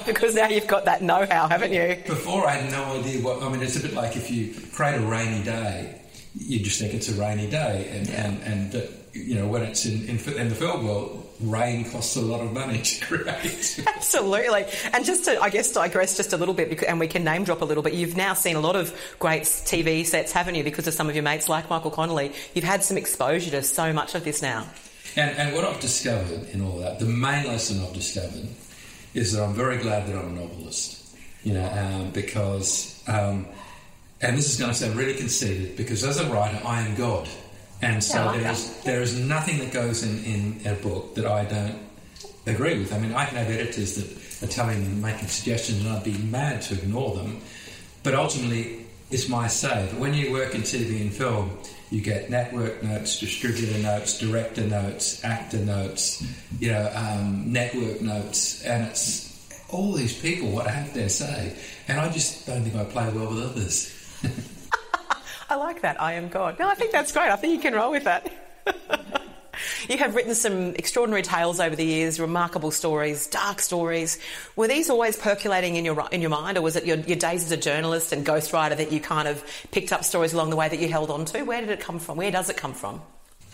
because 0.06 0.34
now 0.34 0.46
you've 0.46 0.68
got 0.68 0.86
that 0.86 1.02
know-how, 1.02 1.48
haven't 1.48 1.72
you? 1.74 1.98
Before, 2.06 2.46
I 2.46 2.52
had 2.52 2.70
no 2.70 2.98
idea 2.98 3.20
what. 3.22 3.42
I 3.42 3.50
mean, 3.50 3.60
it's 3.60 3.76
a 3.76 3.80
bit 3.80 3.92
like 3.92 4.16
if 4.16 4.30
you 4.30 4.54
create 4.72 4.94
a 4.94 5.00
rainy 5.00 5.44
day, 5.44 6.00
you 6.34 6.60
just 6.60 6.78
think 6.78 6.94
it's 6.94 7.10
a 7.10 7.20
rainy 7.20 7.50
day, 7.50 7.90
and 7.92 8.08
yeah. 8.08 8.24
and, 8.24 8.42
and 8.44 8.76
uh, 8.76 8.86
you 9.12 9.34
know 9.34 9.48
when 9.48 9.62
it's 9.62 9.84
in, 9.84 10.08
in, 10.08 10.18
in 10.38 10.48
the 10.48 10.54
film 10.54 10.86
world, 10.86 11.19
rain 11.42 11.90
costs 11.90 12.16
a 12.16 12.20
lot 12.20 12.40
of 12.40 12.52
money 12.52 12.82
to 12.82 13.04
create. 13.06 13.82
Absolutely. 13.86 14.66
And 14.92 15.04
just 15.04 15.24
to, 15.24 15.40
I 15.40 15.50
guess, 15.50 15.72
digress 15.72 16.16
just 16.16 16.32
a 16.32 16.36
little 16.36 16.54
bit, 16.54 16.68
because, 16.68 16.88
and 16.88 17.00
we 17.00 17.08
can 17.08 17.24
name 17.24 17.44
drop 17.44 17.62
a 17.62 17.64
little 17.64 17.82
bit, 17.82 17.94
you've 17.94 18.16
now 18.16 18.34
seen 18.34 18.56
a 18.56 18.60
lot 18.60 18.76
of 18.76 18.94
great 19.18 19.42
TV 19.42 20.04
sets, 20.04 20.32
haven't 20.32 20.54
you, 20.54 20.64
because 20.64 20.86
of 20.86 20.94
some 20.94 21.08
of 21.08 21.14
your 21.14 21.24
mates 21.24 21.48
like 21.48 21.70
Michael 21.70 21.90
Connelly. 21.90 22.32
You've 22.54 22.64
had 22.64 22.84
some 22.84 22.96
exposure 22.96 23.50
to 23.52 23.62
so 23.62 23.92
much 23.92 24.14
of 24.14 24.24
this 24.24 24.42
now. 24.42 24.66
And, 25.16 25.36
and 25.36 25.54
what 25.54 25.64
I've 25.64 25.80
discovered 25.80 26.48
in 26.50 26.60
all 26.62 26.78
that, 26.78 26.98
the 26.98 27.06
main 27.06 27.46
lesson 27.46 27.82
I've 27.82 27.92
discovered 27.92 28.48
is 29.14 29.32
that 29.32 29.42
I'm 29.42 29.54
very 29.54 29.78
glad 29.78 30.06
that 30.06 30.16
I'm 30.16 30.36
a 30.36 30.40
novelist, 30.40 31.16
you 31.42 31.54
know, 31.54 31.66
um, 31.66 32.10
because, 32.10 33.02
um, 33.08 33.46
and 34.20 34.36
this 34.36 34.48
is 34.52 34.58
going 34.58 34.70
to 34.70 34.76
sound 34.76 34.94
really 34.94 35.14
conceited, 35.14 35.76
because 35.76 36.04
as 36.04 36.20
a 36.20 36.30
writer, 36.30 36.60
I 36.64 36.82
am 36.82 36.94
God. 36.94 37.28
And 37.82 38.02
so 38.02 38.32
yeah, 38.32 38.36
there, 38.36 38.52
is, 38.52 38.82
there 38.82 39.00
is 39.00 39.18
nothing 39.18 39.58
that 39.58 39.72
goes 39.72 40.02
in, 40.02 40.24
in 40.24 40.66
a 40.66 40.74
book 40.74 41.14
that 41.14 41.26
I 41.26 41.44
don't 41.44 41.78
agree 42.46 42.78
with. 42.78 42.92
I 42.92 42.98
mean, 42.98 43.14
I 43.14 43.24
can 43.24 43.36
have 43.36 43.48
editors 43.48 43.96
that 43.96 44.48
are 44.48 44.50
telling 44.50 44.80
me, 44.80 45.00
making 45.00 45.28
suggestions, 45.28 45.80
and 45.84 45.88
I'd 45.88 46.04
be 46.04 46.16
mad 46.18 46.62
to 46.62 46.74
ignore 46.74 47.14
them. 47.16 47.40
But 48.02 48.14
ultimately, 48.14 48.86
it's 49.10 49.28
my 49.28 49.46
say. 49.48 49.88
But 49.90 50.00
when 50.00 50.14
you 50.14 50.32
work 50.32 50.54
in 50.54 50.62
TV 50.62 51.00
and 51.00 51.12
film, 51.12 51.50
you 51.90 52.00
get 52.00 52.30
network 52.30 52.82
notes, 52.82 53.18
distributor 53.18 53.78
notes, 53.78 54.18
director 54.18 54.64
notes, 54.64 55.24
actor 55.24 55.58
notes, 55.58 56.24
you 56.58 56.70
know, 56.70 56.90
um, 56.94 57.52
network 57.52 58.00
notes, 58.00 58.62
and 58.62 58.86
it's 58.86 59.28
all 59.70 59.92
these 59.92 60.16
people 60.20 60.50
what 60.50 60.66
have 60.66 60.94
their 60.94 61.08
say, 61.08 61.56
and 61.88 61.98
I 62.00 62.10
just 62.10 62.46
don't 62.46 62.62
think 62.62 62.76
I 62.76 62.84
play 62.84 63.08
well 63.12 63.30
with 63.30 63.42
others. 63.42 63.96
I 65.50 65.56
like 65.56 65.82
that. 65.82 66.00
I 66.00 66.14
am 66.14 66.28
God. 66.28 66.58
No, 66.58 66.68
I 66.68 66.74
think 66.74 66.92
that's 66.92 67.12
great. 67.12 67.30
I 67.30 67.36
think 67.36 67.54
you 67.54 67.60
can 67.60 67.74
roll 67.74 67.90
with 67.90 68.04
that. 68.04 68.32
You 69.88 69.98
have 69.98 70.14
written 70.14 70.34
some 70.34 70.74
extraordinary 70.76 71.22
tales 71.22 71.60
over 71.60 71.76
the 71.76 71.84
years, 71.84 72.18
remarkable 72.18 72.70
stories, 72.70 73.26
dark 73.26 73.60
stories. 73.60 74.18
Were 74.56 74.68
these 74.68 74.88
always 74.88 75.16
percolating 75.16 75.76
in 75.76 75.84
your 75.84 76.08
in 76.12 76.20
your 76.20 76.30
mind, 76.30 76.56
or 76.56 76.62
was 76.62 76.76
it 76.76 76.86
your, 76.86 76.96
your 76.98 77.16
days 77.16 77.44
as 77.44 77.52
a 77.52 77.56
journalist 77.56 78.12
and 78.12 78.24
ghostwriter 78.24 78.76
that 78.76 78.90
you 78.92 79.00
kind 79.00 79.28
of 79.28 79.44
picked 79.70 79.92
up 79.92 80.04
stories 80.04 80.32
along 80.32 80.50
the 80.50 80.56
way 80.56 80.68
that 80.68 80.78
you 80.78 80.88
held 80.88 81.10
on 81.10 81.24
to? 81.26 81.42
Where 81.42 81.60
did 81.60 81.70
it 81.70 81.80
come 81.80 81.98
from? 81.98 82.16
Where 82.16 82.30
does 82.30 82.48
it 82.48 82.56
come 82.56 82.72
from? 82.72 83.02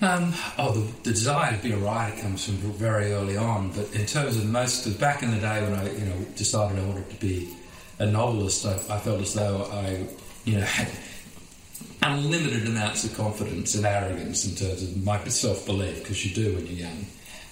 Um, 0.00 0.34
oh, 0.58 0.72
the, 0.72 0.92
the, 1.04 1.10
desire 1.10 1.56
to 1.56 1.62
be 1.62 1.72
a 1.72 1.76
writer 1.78 2.20
comes 2.20 2.44
from 2.44 2.56
very 2.56 3.12
early 3.12 3.38
on. 3.38 3.70
But 3.72 3.94
in 3.94 4.04
terms 4.04 4.36
of 4.36 4.44
most 4.44 4.86
of 4.86 5.00
back 5.00 5.22
in 5.22 5.30
the 5.30 5.38
day 5.38 5.62
when 5.62 5.72
I, 5.72 5.90
you 5.90 6.04
know, 6.04 6.18
decided 6.36 6.78
I 6.78 6.84
wanted 6.84 7.08
to 7.08 7.16
be 7.16 7.56
a 7.98 8.04
novelist, 8.04 8.66
I, 8.66 8.74
I 8.74 8.98
felt 8.98 9.22
as 9.22 9.32
though 9.32 9.64
I, 9.72 10.06
you 10.44 10.58
know, 10.58 10.66
unlimited 12.12 12.66
amounts 12.66 13.04
of 13.04 13.16
confidence 13.16 13.74
and 13.74 13.84
arrogance 13.84 14.44
in 14.46 14.54
terms 14.54 14.82
of 14.82 15.04
my 15.04 15.18
self 15.24 15.66
belief, 15.66 16.00
because 16.00 16.24
you 16.24 16.34
do 16.34 16.54
when 16.54 16.66
you're 16.66 16.86
young. 16.88 17.06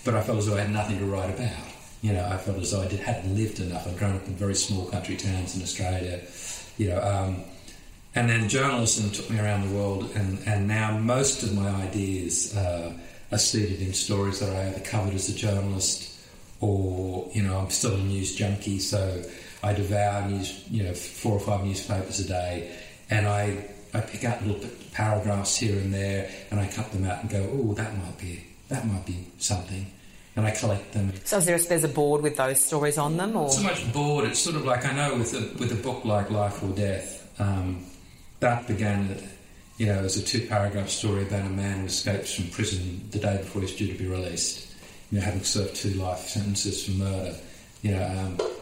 But 0.04 0.14
I 0.14 0.22
felt 0.22 0.38
as 0.38 0.46
though 0.46 0.56
I 0.56 0.60
had 0.60 0.70
nothing 0.70 0.98
to 0.98 1.06
write 1.06 1.30
about. 1.30 1.66
You 2.02 2.12
know, 2.12 2.26
I 2.26 2.36
felt 2.36 2.58
as 2.58 2.70
though 2.70 2.82
I 2.82 2.88
did, 2.88 3.00
hadn't 3.00 3.34
lived 3.34 3.60
enough. 3.60 3.86
I'd 3.86 3.98
grown 3.98 4.16
up 4.16 4.26
in 4.26 4.34
very 4.34 4.54
small 4.54 4.84
country 4.86 5.16
towns 5.16 5.56
in 5.56 5.62
Australia. 5.62 6.20
You 6.76 6.88
know, 6.88 7.00
um, 7.00 7.44
and 8.14 8.28
then 8.28 8.48
journalism 8.48 9.10
took 9.10 9.28
me 9.30 9.40
around 9.40 9.68
the 9.68 9.74
world, 9.74 10.10
and, 10.14 10.38
and 10.46 10.68
now 10.68 10.96
most 10.98 11.42
of 11.42 11.54
my 11.54 11.68
ideas 11.82 12.56
uh, 12.56 12.92
are 13.32 13.38
seated 13.38 13.80
in 13.80 13.92
stories 13.92 14.40
that 14.40 14.54
I 14.54 14.68
either 14.68 14.80
covered 14.80 15.14
as 15.14 15.28
a 15.28 15.34
journalist 15.34 16.14
or, 16.60 17.28
you 17.32 17.42
know, 17.42 17.58
I'm 17.58 17.70
still 17.70 17.94
a 17.94 17.98
news 17.98 18.34
junkie, 18.34 18.78
so 18.78 19.22
I 19.62 19.72
devour 19.72 20.28
news, 20.28 20.62
you 20.70 20.84
know, 20.84 20.94
four 20.94 21.32
or 21.32 21.40
five 21.40 21.64
newspapers 21.64 22.20
a 22.20 22.28
day, 22.28 22.76
and 23.10 23.26
I 23.26 23.66
I 23.94 24.00
pick 24.00 24.24
out 24.24 24.44
little 24.44 24.68
paragraphs 24.92 25.56
here 25.56 25.78
and 25.78 25.94
there, 25.94 26.28
and 26.50 26.58
I 26.58 26.66
cut 26.66 26.90
them 26.90 27.04
out 27.04 27.22
and 27.22 27.30
go, 27.30 27.48
oh, 27.52 27.74
that 27.74 27.96
might 27.96 28.18
be 28.18 28.44
that 28.68 28.86
might 28.86 29.06
be 29.06 29.26
something, 29.38 29.86
and 30.34 30.46
I 30.46 30.50
collect 30.50 30.92
them. 30.92 31.12
So 31.24 31.38
there, 31.38 31.58
there's 31.58 31.84
a 31.84 31.88
board 31.88 32.22
with 32.22 32.36
those 32.36 32.60
stories 32.60 32.98
on 32.98 33.16
them, 33.16 33.36
or 33.36 33.50
so 33.50 33.62
much 33.62 33.92
board. 33.92 34.24
It's 34.24 34.40
sort 34.40 34.56
of 34.56 34.64
like 34.64 34.84
I 34.84 34.92
know 34.92 35.16
with 35.16 35.32
a 35.34 35.58
with 35.58 35.70
a 35.72 35.82
book 35.82 36.04
like 36.04 36.30
Life 36.30 36.62
or 36.62 36.70
Death, 36.70 37.40
um, 37.40 37.84
that 38.40 38.66
began. 38.66 39.16
You 39.76 39.86
know, 39.86 40.04
as 40.04 40.16
a 40.16 40.22
two 40.22 40.46
paragraph 40.46 40.88
story 40.88 41.22
about 41.22 41.46
a 41.46 41.50
man 41.50 41.80
who 41.80 41.86
escapes 41.86 42.32
from 42.32 42.46
prison 42.46 43.08
the 43.10 43.18
day 43.18 43.38
before 43.38 43.60
he's 43.60 43.74
due 43.74 43.88
to 43.88 43.98
be 43.98 44.06
released. 44.06 44.72
You 45.10 45.18
know, 45.18 45.24
having 45.24 45.42
served 45.42 45.74
two 45.74 45.94
life 45.94 46.20
sentences 46.28 46.84
for 46.84 46.92
murder. 46.92 47.34
You 47.82 47.90
know, 47.90 48.06
um, 48.06 48.53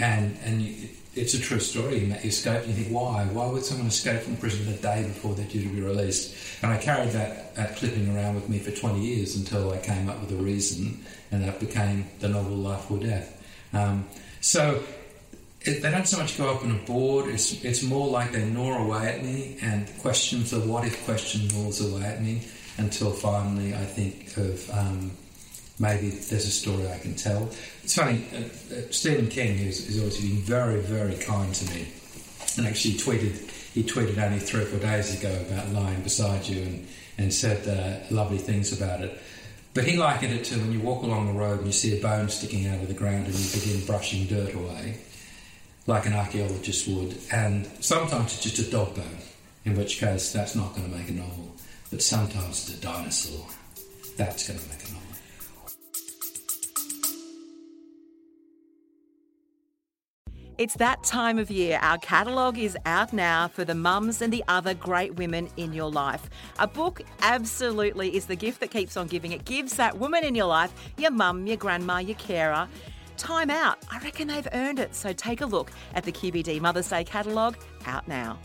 and 0.00 0.36
and 0.44 0.62
you, 0.62 0.88
it's 1.14 1.34
a 1.34 1.40
true 1.40 1.60
story. 1.60 1.98
You 1.98 2.14
escape, 2.14 2.62
and 2.62 2.68
you 2.68 2.84
think, 2.84 2.94
why? 2.94 3.24
Why 3.26 3.46
would 3.46 3.64
someone 3.64 3.88
escape 3.88 4.22
from 4.22 4.36
prison 4.36 4.70
the 4.70 4.78
day 4.78 5.02
before 5.02 5.34
they're 5.34 5.46
due 5.46 5.62
to 5.62 5.68
be 5.68 5.80
released? 5.80 6.62
And 6.62 6.72
I 6.72 6.78
carried 6.78 7.10
that, 7.10 7.54
that 7.56 7.76
clipping 7.76 8.14
around 8.14 8.36
with 8.36 8.48
me 8.48 8.58
for 8.58 8.70
20 8.70 9.00
years 9.00 9.36
until 9.36 9.72
I 9.72 9.78
came 9.78 10.08
up 10.08 10.20
with 10.20 10.30
a 10.32 10.42
reason, 10.42 11.04
and 11.32 11.42
that 11.44 11.58
became 11.58 12.06
the 12.20 12.28
novel 12.28 12.56
Life 12.56 12.90
or 12.90 12.98
Death. 12.98 13.36
Um, 13.72 14.06
so 14.40 14.82
it, 15.62 15.82
they 15.82 15.90
don't 15.90 16.06
so 16.06 16.18
much 16.18 16.38
go 16.38 16.54
up 16.54 16.62
on 16.62 16.70
a 16.70 16.78
board, 16.86 17.28
it's, 17.28 17.62
it's 17.64 17.82
more 17.82 18.08
like 18.08 18.32
they 18.32 18.44
gnaw 18.44 18.84
away 18.84 19.08
at 19.08 19.22
me, 19.22 19.58
and 19.62 19.86
questions, 19.98 20.52
the 20.52 20.60
what 20.60 20.86
if 20.86 21.04
question 21.04 21.48
gnaws 21.48 21.80
away 21.80 22.04
at 22.04 22.22
me 22.22 22.42
until 22.78 23.10
finally 23.10 23.74
I 23.74 23.84
think 23.84 24.36
of. 24.36 24.70
Um, 24.70 25.10
maybe 25.80 26.10
there's 26.10 26.46
a 26.46 26.50
story 26.50 26.86
I 26.88 26.98
can 26.98 27.16
tell. 27.16 27.48
It's 27.82 27.96
funny, 27.96 28.24
uh, 28.32 28.74
uh, 28.74 28.80
Stephen 28.90 29.28
King 29.28 29.56
has, 29.58 29.86
has 29.86 29.98
always 29.98 30.20
been 30.20 30.36
very, 30.42 30.80
very 30.80 31.16
kind 31.16 31.52
to 31.52 31.74
me, 31.74 31.88
and 32.56 32.66
actually 32.66 32.94
tweeted 32.94 33.50
he 33.72 33.82
tweeted 33.82 34.18
only 34.18 34.38
three 34.38 34.62
or 34.62 34.66
four 34.66 34.80
days 34.80 35.18
ago 35.18 35.32
about 35.48 35.70
lying 35.70 36.02
beside 36.02 36.46
you 36.46 36.62
and 36.62 36.86
and 37.18 37.32
said 37.34 37.66
uh, 37.68 38.14
lovely 38.14 38.38
things 38.38 38.72
about 38.72 39.00
it. 39.02 39.20
but 39.74 39.84
he 39.84 39.96
likened 39.96 40.32
it 40.32 40.44
to 40.44 40.58
when 40.58 40.72
you 40.72 40.80
walk 40.80 41.02
along 41.02 41.26
the 41.26 41.38
road 41.38 41.58
and 41.58 41.66
you 41.66 41.72
see 41.72 41.96
a 41.98 42.02
bone 42.02 42.28
sticking 42.28 42.66
out 42.66 42.80
of 42.80 42.88
the 42.88 42.94
ground 42.94 43.26
and 43.26 43.34
you 43.34 43.60
begin 43.60 43.84
brushing 43.86 44.26
dirt 44.26 44.54
away, 44.54 44.98
like 45.86 46.06
an 46.06 46.14
archaeologist 46.14 46.88
would. 46.88 47.16
And 47.30 47.66
sometimes 47.80 48.32
it's 48.34 48.42
just 48.42 48.58
a 48.68 48.70
dog 48.70 48.96
bone, 48.96 49.18
in 49.64 49.76
which 49.76 49.98
case 49.98 50.32
that's 50.32 50.56
not 50.56 50.74
going 50.74 50.90
to 50.90 50.96
make 50.96 51.08
a 51.10 51.12
novel. 51.12 51.54
But 51.90 52.02
sometimes 52.02 52.68
it's 52.68 52.78
a 52.78 52.80
dinosaur. 52.80 53.46
That's 54.16 54.48
going 54.48 54.58
to 54.58 54.68
make 54.68 54.88
a 54.88 54.92
novel. 54.92 54.99
It's 60.60 60.74
that 60.74 61.02
time 61.02 61.38
of 61.38 61.50
year. 61.50 61.78
Our 61.80 61.96
catalogue 61.96 62.58
is 62.58 62.76
out 62.84 63.14
now 63.14 63.48
for 63.48 63.64
the 63.64 63.74
mums 63.74 64.20
and 64.20 64.30
the 64.30 64.44
other 64.46 64.74
great 64.74 65.14
women 65.14 65.48
in 65.56 65.72
your 65.72 65.90
life. 65.90 66.28
A 66.58 66.66
book 66.66 67.00
absolutely 67.22 68.14
is 68.14 68.26
the 68.26 68.36
gift 68.36 68.60
that 68.60 68.70
keeps 68.70 68.98
on 68.98 69.06
giving. 69.06 69.32
It 69.32 69.46
gives 69.46 69.76
that 69.76 69.96
woman 69.96 70.22
in 70.22 70.34
your 70.34 70.44
life, 70.44 70.70
your 70.98 71.12
mum, 71.12 71.46
your 71.46 71.56
grandma, 71.56 71.96
your 71.96 72.16
carer, 72.16 72.68
time 73.16 73.48
out. 73.48 73.78
I 73.90 74.00
reckon 74.00 74.28
they've 74.28 74.48
earned 74.52 74.80
it. 74.80 74.94
So 74.94 75.14
take 75.14 75.40
a 75.40 75.46
look 75.46 75.70
at 75.94 76.04
the 76.04 76.12
QBD 76.12 76.60
Mother's 76.60 76.90
Day 76.90 77.04
catalogue 77.04 77.56
out 77.86 78.06
now. 78.06 78.38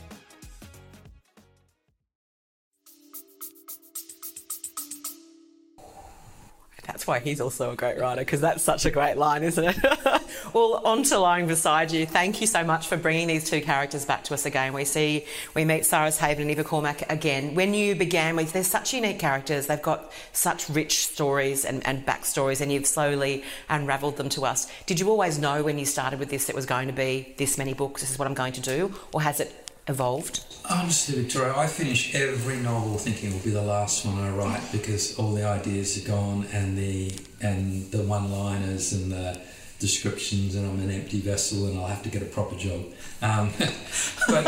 That's 6.96 7.08
why 7.08 7.20
he's 7.20 7.42
also 7.42 7.72
a 7.72 7.75
great 7.75 8.00
writer, 8.00 8.22
because 8.22 8.40
that's 8.40 8.64
such 8.64 8.86
a 8.86 8.90
great 8.90 9.18
line, 9.18 9.44
isn't 9.44 9.66
it? 9.66 9.75
well, 10.54 10.82
on 10.86 11.04
to 11.04 11.20
Lying 11.20 11.46
Beside 11.46 11.92
You. 11.92 12.06
Thank 12.06 12.40
you 12.40 12.48
so 12.48 12.64
much 12.64 12.88
for 12.88 12.96
bringing 12.96 13.28
these 13.28 13.50
two 13.50 13.60
characters 13.60 14.06
back 14.06 14.24
to 14.24 14.34
us 14.34 14.46
again. 14.46 14.72
We 14.72 14.86
see, 14.86 15.25
we 15.56 15.66
meet 15.66 15.86
Cyrus 15.86 16.18
Haven 16.18 16.44
and 16.44 16.52
Evie 16.52 16.64
Cormac 16.64 17.12
again. 17.12 17.54
When 17.54 17.74
you 17.74 17.96
began 17.96 18.38
with, 18.38 18.54
they're 18.54 18.64
such 18.64 18.94
unique 18.94 19.20
characters. 19.20 19.68
They've 19.68 19.82
got 19.82 20.10
such 20.32 20.70
rich 20.70 21.06
stories 21.06 21.66
and, 21.66 21.86
and 21.86 22.06
backstories, 22.06 22.62
and 22.62 22.72
you've 22.72 22.88
slowly 22.88 23.44
unravelled 23.68 24.16
them 24.16 24.30
to 24.30 24.46
us. 24.46 24.72
Did 24.86 25.02
you 25.02 25.10
always 25.10 25.38
know 25.38 25.64
when 25.64 25.78
you 25.78 25.86
started 25.86 26.18
with 26.18 26.30
this 26.30 26.46
that 26.46 26.54
it 26.54 26.56
was 26.56 26.66
going 26.66 26.88
to 26.88 26.94
be 26.94 27.34
this 27.36 27.58
many 27.58 27.74
books, 27.74 28.00
this 28.00 28.12
is 28.12 28.18
what 28.18 28.25
I'm 28.25 28.34
going 28.34 28.54
to 28.54 28.62
do? 28.62 28.96
Or 29.12 29.22
has 29.22 29.42
it 29.42 29.64
evolved? 29.88 30.44
Honestly, 30.70 31.22
Victoria, 31.22 31.56
I 31.56 31.68
finish 31.68 32.15
every 32.15 32.58
novel 32.58 32.98
thinking 32.98 33.30
it 33.30 33.34
will 33.34 33.44
be 33.44 33.51
the 33.51 33.62
last 33.62 34.06
one 34.06 34.18
I 34.18 34.32
write 34.32 34.63
because 34.72 35.18
all 35.20 35.34
the 35.34 35.46
ideas 35.46 36.04
are 36.04 36.08
gone 36.08 36.48
and 36.51 36.77
the 36.77 37.12
and 37.42 37.92
the 37.92 38.01
one-liners 38.01 38.94
and 38.94 39.12
the 39.12 39.39
descriptions 39.80 40.56
and 40.56 40.65
I'm 40.65 40.80
an 40.80 40.89
empty 40.89 41.20
vessel 41.20 41.68
and 41.68 41.77
I'll 41.77 41.86
have 41.86 42.01
to 42.04 42.10
get 42.10 42.24
a 42.24 42.25
proper 42.25 42.56
job. 42.56 42.86
Um, 43.22 43.51
but 44.27 44.44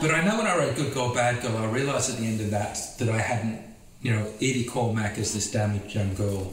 but 0.00 0.10
I 0.10 0.22
know 0.22 0.36
when 0.36 0.46
I 0.46 0.58
wrote 0.58 0.76
Good 0.76 0.92
Girl, 0.92 1.14
Bad 1.14 1.40
Girl, 1.40 1.56
I 1.56 1.66
realised 1.70 2.10
at 2.10 2.18
the 2.18 2.26
end 2.26 2.40
of 2.40 2.50
that 2.50 2.78
that 2.98 3.08
I 3.08 3.18
hadn't, 3.18 3.62
you 4.02 4.12
know, 4.12 4.30
Evie 4.40 4.64
Cormac 4.64 5.16
as 5.16 5.32
this 5.32 5.50
damaged 5.50 5.94
young 5.94 6.14
girl 6.14 6.52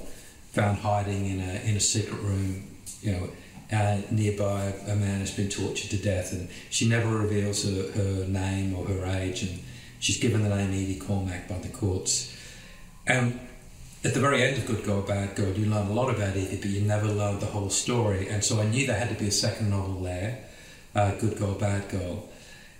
found 0.54 0.78
hiding 0.78 1.26
in 1.26 1.42
a 1.42 1.70
in 1.70 1.76
a 1.76 1.82
secret 1.82 2.22
room, 2.22 2.64
you 3.02 3.12
know 3.12 3.30
uh, 3.72 4.02
nearby 4.12 4.74
a 4.88 4.96
man 4.96 5.20
has 5.20 5.32
been 5.32 5.50
tortured 5.50 5.90
to 5.92 5.98
death, 5.98 6.32
and 6.34 6.50
she 6.70 6.88
never 6.88 7.10
reveals 7.10 7.64
her, 7.64 7.92
her 7.92 8.26
name 8.28 8.76
or 8.76 8.86
her 8.86 9.06
age, 9.06 9.44
and 9.44 9.60
she's 10.00 10.18
given 10.18 10.44
the 10.44 10.56
name 10.56 10.72
Evie 10.72 11.00
Cormac 11.00 11.48
by 11.48 11.58
the 11.58 11.70
courts. 11.70 12.36
And 13.08 13.40
at 14.04 14.14
the 14.14 14.20
very 14.20 14.44
end 14.44 14.58
of 14.58 14.68
Good 14.68 14.84
Girl, 14.84 15.02
Bad 15.02 15.36
Girl, 15.36 15.52
you 15.52 15.66
learn 15.66 15.88
a 15.88 15.94
lot 15.94 16.14
about 16.14 16.36
Evie, 16.36 16.58
but 16.58 16.70
you 16.70 16.82
never 16.82 17.08
learn 17.08 17.40
the 17.40 17.48
whole 17.48 17.70
story. 17.70 18.28
And 18.30 18.44
so 18.44 18.62
I 18.62 18.68
knew 18.68 18.86
there 18.86 19.00
had 19.00 19.10
to 19.10 19.16
be 19.16 19.28
a 19.28 19.32
second 19.32 19.72
novel 19.72 20.04
there, 20.04 20.44
uh, 20.94 21.12
Good 21.16 21.38
Girl, 21.38 21.56
Bad 21.56 21.90
Girl. 21.90 22.30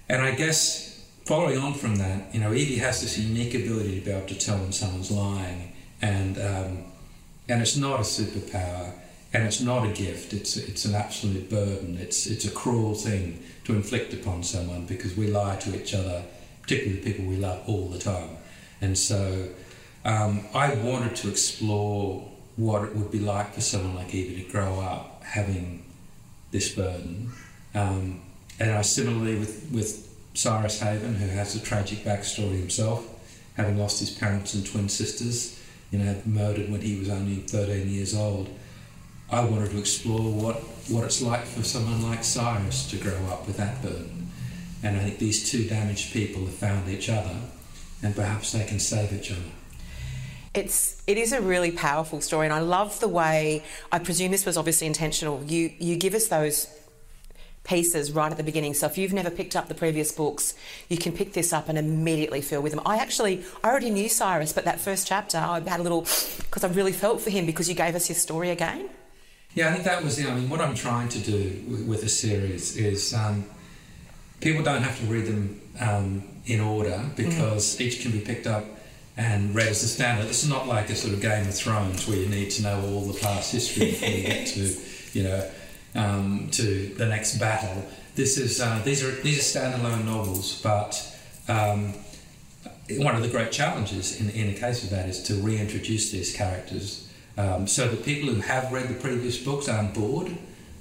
And 0.08 0.22
I 0.22 0.36
guess 0.36 1.10
following 1.26 1.58
on 1.58 1.74
from 1.74 1.96
that, 1.96 2.34
you 2.34 2.40
know, 2.40 2.54
Evie 2.54 2.78
has 2.78 3.02
this 3.02 3.18
unique 3.18 3.56
ability 3.56 4.00
to 4.00 4.06
be 4.06 4.12
able 4.12 4.28
to 4.28 4.38
tell 4.38 4.60
when 4.60 4.72
someone's 4.72 5.10
lying, 5.10 5.74
and 6.02 6.38
um, 6.38 6.84
and 7.50 7.62
it's 7.62 7.76
not 7.76 8.00
a 8.00 8.04
superpower 8.04 8.94
and 9.36 9.46
it's 9.46 9.60
not 9.60 9.86
a 9.86 9.92
gift. 9.92 10.32
It's 10.32 10.56
it's 10.56 10.86
an 10.86 10.96
absolute 10.96 11.50
burden. 11.50 11.98
It's 11.98 12.26
it's 12.26 12.46
a 12.46 12.52
cruel 12.52 12.96
thing 12.96 13.44
to 13.66 13.74
inflict 13.74 14.14
upon 14.14 14.44
someone 14.44 14.86
because 14.86 15.18
we 15.18 15.28
lie 15.28 15.58
to 15.58 15.76
each 15.76 15.94
other, 15.94 16.24
particularly 16.62 17.02
the 17.02 17.12
people 17.12 17.26
we 17.26 17.36
love, 17.36 17.62
all 17.68 17.90
the 17.90 18.00
time. 18.00 18.30
And 18.80 18.98
so, 18.98 19.50
um, 20.06 20.46
I 20.54 20.76
wanted 20.76 21.18
to 21.18 21.30
explore 21.30 22.26
what 22.56 22.84
it 22.86 22.96
would 22.96 23.12
be 23.12 23.20
like 23.20 23.54
for 23.54 23.60
someone 23.60 23.96
like 23.96 24.14
Evie 24.16 24.42
to 24.42 24.50
grow 24.50 24.80
up 24.80 25.22
having 25.24 25.84
this 26.52 26.74
burden. 26.74 27.32
Um, 27.74 28.22
and 28.58 28.72
I 28.72 28.84
similarly 28.84 29.38
with 29.38 29.70
with 29.70 30.16
Cyrus 30.34 30.80
Haven, 30.80 31.16
who 31.16 31.28
has 31.28 31.58
a 31.58 31.60
tragic 31.60 32.06
backstory 32.06 32.58
himself, 32.58 33.06
having 33.58 33.78
lost 33.78 34.00
his 34.00 34.12
parents 34.12 34.54
and 34.54 34.66
twin 34.66 34.88
sisters, 34.88 35.62
you 35.92 36.00
know, 36.00 36.22
murdered 36.26 36.72
when 36.72 36.80
he 36.80 36.98
was 36.98 37.10
only 37.10 37.36
13 37.36 37.90
years 37.90 38.16
old 38.16 38.48
I 39.30 39.44
wanted 39.44 39.72
to 39.72 39.80
explore 39.80 40.32
what, 40.32 40.58
what 40.90 41.04
it's 41.04 41.22
like 41.22 41.46
for 41.46 41.64
someone 41.64 42.02
like 42.04 42.24
Cyrus 42.24 42.90
to 42.92 42.98
grow 42.98 43.18
up 43.28 43.48
with 43.48 43.58
that 43.58 43.82
burden. 43.82 44.30
And 44.84 44.98
I 44.98 45.00
think 45.00 45.18
these 45.18 45.50
two 45.50 45.68
damaged 45.68 46.14
people 46.14 46.46
have 46.46 46.54
found 46.54 46.88
each 46.90 47.10
other, 47.10 47.36
and 48.04 48.16
perhaps 48.16 48.52
they 48.52 48.66
can 48.66 48.80
save 48.80 49.12
each 49.14 49.32
other. 49.32 49.42
It's 50.54 51.02
it 51.08 51.18
is 51.18 51.34
a 51.34 51.42
really 51.42 51.72
powerful 51.72 52.22
story, 52.22 52.46
and 52.46 52.54
I 52.54 52.60
love 52.60 53.00
the 53.00 53.08
way. 53.08 53.64
I 53.92 54.00
presume 54.00 54.32
this 54.32 54.46
was 54.46 54.58
obviously 54.58 54.88
intentional. 54.88 55.44
You 55.44 55.72
you 55.80 55.98
give 55.98 56.14
us 56.14 56.28
those 56.28 56.68
pieces 57.66 58.12
right 58.12 58.32
at 58.32 58.38
the 58.38 58.44
beginning. 58.44 58.74
So 58.74 58.86
if 58.86 58.98
you've 58.98 59.12
never 59.12 59.32
picked 59.32 59.56
up 59.56 59.68
the 59.68 59.74
previous 59.74 60.12
books, 60.12 60.54
you 60.88 60.98
can 60.98 61.12
pick 61.12 61.34
this 61.34 61.52
up 61.52 61.68
and 61.68 61.78
immediately 61.78 62.42
feel 62.42 62.62
with 62.62 62.72
them. 62.72 62.82
I 62.86 62.98
actually, 62.98 63.44
I 63.64 63.70
already 63.70 63.90
knew 63.90 64.08
Cyrus, 64.08 64.54
but 64.54 64.66
that 64.66 64.80
first 64.80 65.08
chapter, 65.08 65.38
I 65.38 65.60
had 65.62 65.80
a 65.80 65.84
little, 65.84 66.02
because 66.02 66.64
I 66.64 66.68
really 66.68 66.92
felt 66.92 67.22
for 67.22 67.32
him 67.32 67.48
because 67.48 67.68
you 67.68 67.74
gave 67.74 67.96
us 67.96 68.06
his 68.06 68.22
story 68.22 68.52
again. 68.52 68.88
Yeah, 69.56 69.70
I 69.70 69.72
think 69.72 69.86
that 69.86 70.04
was 70.04 70.18
the. 70.18 70.30
I 70.30 70.36
mean, 70.36 70.50
what 70.50 70.60
I'm 70.60 70.76
trying 70.76 71.08
to 71.10 71.20
do 71.20 71.64
with, 71.68 71.88
with 71.88 72.04
a 72.04 72.10
series 72.10 72.76
is 72.76 73.14
um, 73.14 73.46
people 74.42 74.62
don't 74.64 74.84
have 74.84 75.00
to 75.00 75.06
read 75.06 75.28
them 75.28 75.62
um, 75.80 76.24
in 76.46 76.60
order 76.60 77.02
because 77.16 77.78
mm. 77.78 77.82
each 77.82 78.02
can 78.02 78.12
be 78.12 78.20
picked 78.20 78.48
up 78.48 78.66
and 79.16 79.56
read 79.56 79.70
as 79.70 79.82
a 79.82 79.88
standard. 79.88 80.28
This 80.28 80.44
is 80.44 80.50
not 80.50 80.68
like 80.68 80.90
a 80.90 80.96
sort 80.96 81.14
of 81.14 81.22
Game 81.22 81.48
of 81.48 81.56
Thrones 81.56 82.06
where 82.06 82.18
you 82.18 82.28
need 82.28 82.52
to 82.52 82.64
know 82.64 82.82
all 82.82 83.06
the 83.06 83.18
past 83.18 83.54
history 83.54 83.92
before 83.92 84.10
you 84.10 84.24
get 84.24 84.48
to, 84.48 84.78
you 85.14 85.24
know, 85.24 85.50
um, 85.96 86.50
to 86.52 86.94
the 86.98 87.06
next 87.06 87.38
battle. 87.38 87.86
This 88.16 88.38
is 88.38 88.60
uh, 88.60 88.82
these 88.84 89.06
are 89.06 89.12
these 89.22 89.40
are 89.40 89.60
standalone 89.60 90.04
novels, 90.04 90.62
but 90.62 91.18
um, 91.48 91.94
one 92.98 93.16
of 93.16 93.22
the 93.22 93.30
great 93.30 93.54
challenges 93.54 94.20
in, 94.20 94.30
in 94.32 94.54
the 94.54 94.60
case 94.60 94.84
of 94.84 94.90
that 94.90 95.08
is 95.08 95.24
to 95.24 95.36
reintroduce 95.36 96.12
these 96.12 96.36
characters 96.36 97.05
um, 97.38 97.68
so 97.68 97.88
that 97.88 98.06
people 98.06 98.30
who 98.30 98.42
have 98.42 98.72
read 98.72 98.88
the 98.88 98.94
previous 98.94 99.38
books 99.38 99.68
aren't 99.68 99.94
bored 99.94 100.36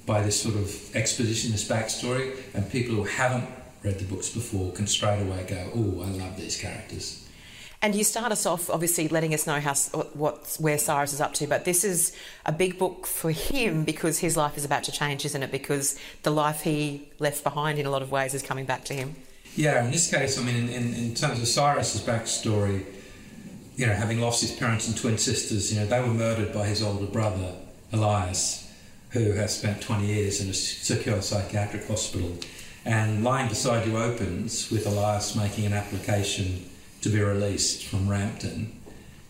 by 0.05 0.21
this 0.21 0.39
sort 0.41 0.55
of 0.55 0.95
exposition, 0.95 1.51
this 1.51 1.67
backstory, 1.67 2.35
and 2.53 2.69
people 2.71 2.95
who 2.95 3.03
haven't 3.03 3.47
read 3.83 3.99
the 3.99 4.05
books 4.05 4.29
before 4.29 4.71
can 4.71 4.87
straight 4.87 5.21
away 5.21 5.45
go, 5.47 5.69
"Oh, 5.75 6.01
I 6.03 6.09
love 6.09 6.37
these 6.37 6.57
characters." 6.57 7.21
And 7.81 7.93
you 7.93 8.03
start 8.03 8.31
us 8.31 8.45
off, 8.45 8.69
obviously, 8.69 9.07
letting 9.09 9.33
us 9.33 9.45
know 9.45 9.59
how 9.59 9.73
what 10.13 10.57
where 10.59 10.77
Cyrus 10.77 11.13
is 11.13 11.21
up 11.21 11.33
to. 11.35 11.47
But 11.47 11.65
this 11.65 11.83
is 11.83 12.15
a 12.45 12.51
big 12.51 12.79
book 12.79 13.05
for 13.05 13.31
him 13.31 13.83
because 13.83 14.19
his 14.19 14.35
life 14.35 14.57
is 14.57 14.65
about 14.65 14.83
to 14.85 14.91
change, 14.91 15.25
isn't 15.25 15.43
it? 15.43 15.51
Because 15.51 15.99
the 16.23 16.31
life 16.31 16.61
he 16.61 17.09
left 17.19 17.43
behind, 17.43 17.77
in 17.77 17.85
a 17.85 17.91
lot 17.91 18.01
of 18.01 18.11
ways, 18.11 18.33
is 18.33 18.41
coming 18.41 18.65
back 18.65 18.85
to 18.85 18.93
him. 18.93 19.15
Yeah, 19.55 19.85
in 19.85 19.91
this 19.91 20.09
case, 20.09 20.37
I 20.37 20.43
mean, 20.43 20.67
in, 20.69 20.93
in 20.93 21.13
terms 21.13 21.39
of 21.39 21.47
Cyrus's 21.47 22.01
backstory, 22.01 22.85
you 23.75 23.85
know, 23.85 23.93
having 23.93 24.21
lost 24.21 24.41
his 24.41 24.51
parents 24.51 24.87
and 24.87 24.97
twin 24.97 25.17
sisters, 25.17 25.73
you 25.73 25.79
know, 25.79 25.85
they 25.85 25.99
were 25.99 26.07
murdered 26.07 26.53
by 26.53 26.65
his 26.65 26.81
older 26.81 27.05
brother, 27.05 27.53
Elias, 27.91 28.71
who 29.11 29.33
has 29.33 29.57
spent 29.57 29.81
20 29.81 30.05
years 30.05 30.41
in 30.41 30.49
a 30.49 30.53
secure 30.53 31.21
psychiatric 31.21 31.87
hospital. 31.87 32.37
And 32.85 33.23
Lying 33.23 33.49
Beside 33.49 33.87
You 33.87 33.97
opens 33.97 34.69
with 34.69 34.85
Elias 34.85 35.35
making 35.35 35.65
an 35.65 35.73
application 35.73 36.69
to 37.01 37.09
be 37.09 37.19
released 37.19 37.85
from 37.85 38.07
Rampton 38.07 38.79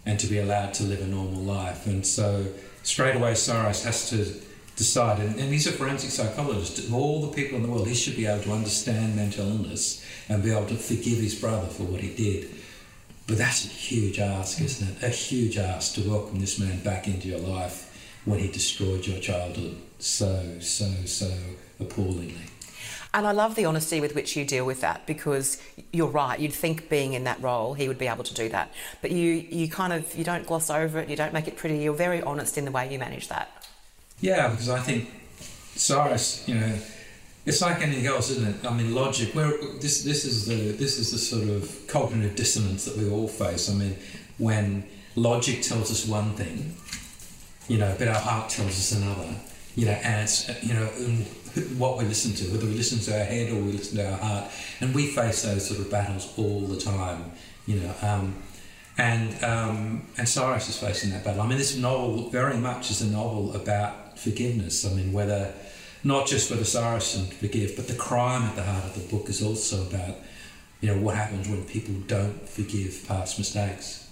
and 0.05 0.19
to 0.19 0.27
be 0.27 0.39
allowed 0.39 0.73
to 0.75 0.83
live 0.83 1.01
a 1.01 1.07
normal 1.07 1.41
life. 1.41 1.87
And 1.87 2.05
so 2.05 2.45
straight 2.83 3.15
away, 3.15 3.33
Cyrus 3.33 3.83
has 3.83 4.09
to 4.09 4.25
decide, 4.75 5.19
and, 5.19 5.39
and 5.39 5.51
he's 5.51 5.67
a 5.67 5.71
forensic 5.71 6.11
psychologist, 6.11 6.79
of 6.79 6.93
all 6.93 7.21
the 7.21 7.35
people 7.35 7.57
in 7.57 7.63
the 7.63 7.69
world, 7.69 7.87
he 7.87 7.95
should 7.95 8.15
be 8.15 8.25
able 8.25 8.43
to 8.43 8.51
understand 8.51 9.15
mental 9.15 9.47
illness 9.47 10.05
and 10.29 10.43
be 10.43 10.51
able 10.51 10.67
to 10.67 10.75
forgive 10.75 11.17
his 11.17 11.35
brother 11.35 11.67
for 11.67 11.83
what 11.83 12.01
he 12.01 12.13
did. 12.13 12.49
But 13.27 13.37
that's 13.37 13.65
a 13.65 13.69
huge 13.69 14.19
ask, 14.19 14.61
isn't 14.61 14.97
it? 14.97 15.03
A 15.03 15.09
huge 15.09 15.57
ask 15.57 15.95
to 15.95 16.07
welcome 16.07 16.39
this 16.39 16.59
man 16.59 16.79
back 16.83 17.07
into 17.07 17.27
your 17.27 17.39
life 17.39 17.91
when 18.25 18.39
he 18.39 18.51
destroyed 18.51 19.05
your 19.07 19.19
childhood 19.19 19.77
so, 19.99 20.59
so, 20.59 20.91
so 21.05 21.31
appallingly. 21.79 22.35
And 23.13 23.25
I 23.25 23.31
love 23.31 23.55
the 23.55 23.65
honesty 23.65 24.01
with 24.01 24.13
which 24.13 24.35
you 24.35 24.45
deal 24.45 24.65
with 24.65 24.81
that 24.81 25.07
because 25.07 25.61
you're 25.93 26.07
right. 26.07 26.37
You'd 26.37 26.53
think 26.53 26.89
being 26.89 27.13
in 27.13 27.23
that 27.23 27.41
role, 27.41 27.73
he 27.73 27.87
would 27.87 27.97
be 27.97 28.07
able 28.07 28.25
to 28.25 28.33
do 28.33 28.49
that. 28.49 28.73
But 29.01 29.11
you, 29.11 29.31
you 29.31 29.69
kind 29.69 29.93
of, 29.93 30.13
you 30.15 30.25
don't 30.25 30.45
gloss 30.45 30.69
over 30.69 30.99
it. 30.99 31.09
You 31.09 31.15
don't 31.15 31.31
make 31.31 31.47
it 31.47 31.55
pretty. 31.55 31.77
You're 31.77 31.93
very 31.93 32.21
honest 32.21 32.57
in 32.57 32.65
the 32.65 32.71
way 32.71 32.91
you 32.91 32.99
manage 32.99 33.29
that. 33.29 33.67
Yeah, 34.19 34.49
because 34.49 34.69
I 34.69 34.79
think 34.79 35.09
Cyrus, 35.75 36.47
you 36.47 36.55
know, 36.55 36.77
it's 37.45 37.61
like 37.61 37.81
anything 37.81 38.07
else, 38.07 38.31
isn't 38.31 38.47
it? 38.47 38.65
I 38.65 38.75
mean, 38.75 38.95
logic. 38.95 39.35
Where 39.35 39.51
this 39.79 40.03
this 40.03 40.25
is 40.25 40.45
the 40.45 40.71
this 40.71 40.97
is 40.97 41.11
the 41.11 41.17
sort 41.17 41.47
of 41.49 41.87
cognitive 41.87 42.35
dissonance 42.35 42.85
that 42.85 42.97
we 42.97 43.09
all 43.09 43.27
face. 43.27 43.69
I 43.69 43.73
mean, 43.73 43.95
when 44.37 44.83
logic 45.15 45.61
tells 45.61 45.91
us 45.91 46.07
one 46.07 46.33
thing, 46.33 46.75
you 47.67 47.77
know, 47.77 47.95
but 47.97 48.07
our 48.07 48.15
heart 48.15 48.49
tells 48.49 48.71
us 48.71 48.91
another, 48.93 49.35
you 49.75 49.85
know, 49.85 49.91
and 49.91 50.23
it's, 50.23 50.63
you 50.63 50.73
know, 50.73 50.85
what 51.77 51.97
we 51.97 52.05
listen 52.05 52.33
to, 52.33 52.51
whether 52.51 52.65
we 52.65 52.73
listen 52.73 52.99
to 52.99 53.17
our 53.17 53.25
head 53.25 53.51
or 53.51 53.55
we 53.55 53.73
listen 53.73 53.97
to 53.97 54.11
our 54.11 54.17
heart, 54.17 54.51
and 54.81 54.93
we 54.93 55.07
face 55.07 55.43
those 55.43 55.67
sort 55.67 55.79
of 55.79 55.89
battles 55.91 56.33
all 56.37 56.61
the 56.61 56.79
time, 56.79 57.31
you 57.65 57.79
know. 57.79 57.93
Um, 58.01 58.35
and 58.97 59.43
um, 59.43 60.07
and 60.17 60.27
Cyrus 60.27 60.69
is 60.69 60.79
facing 60.79 61.11
that 61.11 61.23
battle. 61.23 61.41
I 61.41 61.47
mean, 61.47 61.57
this 61.57 61.77
novel 61.77 62.29
very 62.29 62.57
much 62.57 62.91
is 62.91 63.01
a 63.01 63.07
novel 63.07 63.55
about 63.55 64.17
forgiveness. 64.17 64.85
I 64.85 64.93
mean, 64.93 65.11
whether 65.11 65.53
not 66.05 66.27
just 66.27 66.47
for 66.47 66.55
the 66.55 66.63
Cyrus 66.63 67.15
can 67.15 67.25
forgive, 67.25 67.75
but 67.75 67.87
the 67.87 67.95
crime 67.95 68.43
at 68.43 68.55
the 68.55 68.63
heart 68.63 68.85
of 68.85 68.93
the 68.93 69.15
book 69.15 69.27
is 69.27 69.43
also 69.43 69.81
about 69.87 70.15
you 70.79 70.93
know 70.93 71.01
what 71.01 71.15
happens 71.15 71.49
when 71.49 71.63
people 71.65 71.95
don't 72.07 72.47
forgive 72.47 73.03
past 73.07 73.37
mistakes. 73.39 74.03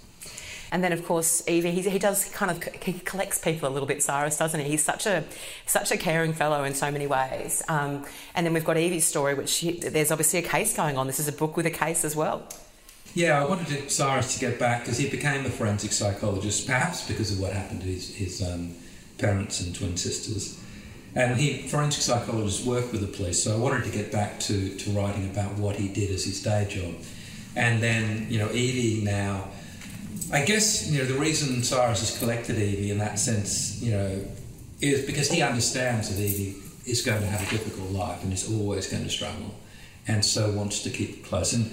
And 0.72 0.82
then, 0.82 0.92
of 0.92 1.04
course, 1.04 1.48
Evie, 1.48 1.70
he, 1.70 1.88
he 1.88 2.00
does 2.00 2.24
kind 2.30 2.50
of 2.50 2.60
he 2.82 2.94
collects 2.94 3.38
people 3.38 3.68
a 3.68 3.70
little 3.70 3.86
bit. 3.86 4.02
Cyrus, 4.02 4.36
doesn't 4.36 4.58
he? 4.58 4.70
He's 4.70 4.82
such 4.82 5.06
a 5.06 5.22
such 5.66 5.92
a 5.92 5.96
caring 5.96 6.32
fellow 6.32 6.64
in 6.64 6.74
so 6.74 6.90
many 6.90 7.06
ways. 7.06 7.62
Um, 7.68 8.04
and 8.34 8.44
then 8.44 8.52
we've 8.52 8.64
got 8.64 8.76
Evie's 8.76 9.06
story, 9.06 9.34
which 9.34 9.56
he, 9.58 9.72
there's 9.78 10.10
obviously 10.10 10.40
a 10.40 10.42
case 10.42 10.74
going 10.76 10.98
on. 10.98 11.06
This 11.06 11.20
is 11.20 11.28
a 11.28 11.32
book 11.32 11.56
with 11.56 11.66
a 11.66 11.70
case 11.70 12.04
as 12.04 12.16
well. 12.16 12.48
Yeah, 13.14 13.40
I 13.40 13.48
wanted 13.48 13.88
Cyrus 13.88 14.34
to 14.34 14.40
get 14.40 14.58
back 14.58 14.80
because 14.80 14.98
he 14.98 15.08
became 15.08 15.46
a 15.46 15.50
forensic 15.50 15.92
psychologist, 15.92 16.66
perhaps 16.66 17.06
because 17.06 17.30
of 17.30 17.38
what 17.38 17.52
happened 17.52 17.82
to 17.82 17.86
his, 17.86 18.12
his 18.16 18.42
um, 18.42 18.74
parents 19.18 19.60
and 19.60 19.72
twin 19.72 19.96
sisters. 19.96 20.58
And 21.14 21.36
he, 21.36 21.68
forensic 21.68 22.02
psychologists 22.02 22.66
work 22.66 22.90
with 22.90 23.00
the 23.00 23.06
police, 23.06 23.42
so 23.42 23.54
I 23.54 23.58
wanted 23.58 23.84
to 23.84 23.90
get 23.90 24.10
back 24.10 24.40
to, 24.40 24.76
to 24.76 24.90
writing 24.90 25.30
about 25.30 25.54
what 25.54 25.76
he 25.76 25.88
did 25.88 26.10
as 26.10 26.24
his 26.24 26.42
day 26.42 26.66
job. 26.68 26.94
And 27.54 27.80
then, 27.80 28.26
you 28.28 28.40
know, 28.40 28.50
Evie 28.50 29.04
now 29.04 29.44
I 30.32 30.44
guess 30.44 30.90
you 30.90 30.98
know 30.98 31.04
the 31.04 31.18
reason 31.18 31.62
Cyrus 31.62 32.00
has 32.00 32.18
collected 32.18 32.58
Evie 32.58 32.90
in 32.90 32.98
that 32.98 33.18
sense, 33.18 33.80
you 33.82 33.92
know, 33.92 34.24
is 34.80 35.04
because 35.06 35.30
he 35.30 35.42
understands 35.42 36.14
that 36.14 36.22
Evie 36.22 36.56
is 36.86 37.02
going 37.02 37.20
to 37.20 37.26
have 37.26 37.46
a 37.46 37.50
difficult 37.50 37.90
life 37.90 38.22
and 38.22 38.32
is 38.32 38.50
always 38.50 38.86
going 38.86 39.04
to 39.04 39.10
struggle, 39.10 39.54
and 40.06 40.24
so 40.24 40.50
wants 40.52 40.82
to 40.82 40.90
keep 40.90 41.10
it 41.10 41.24
close. 41.24 41.52
And 41.52 41.70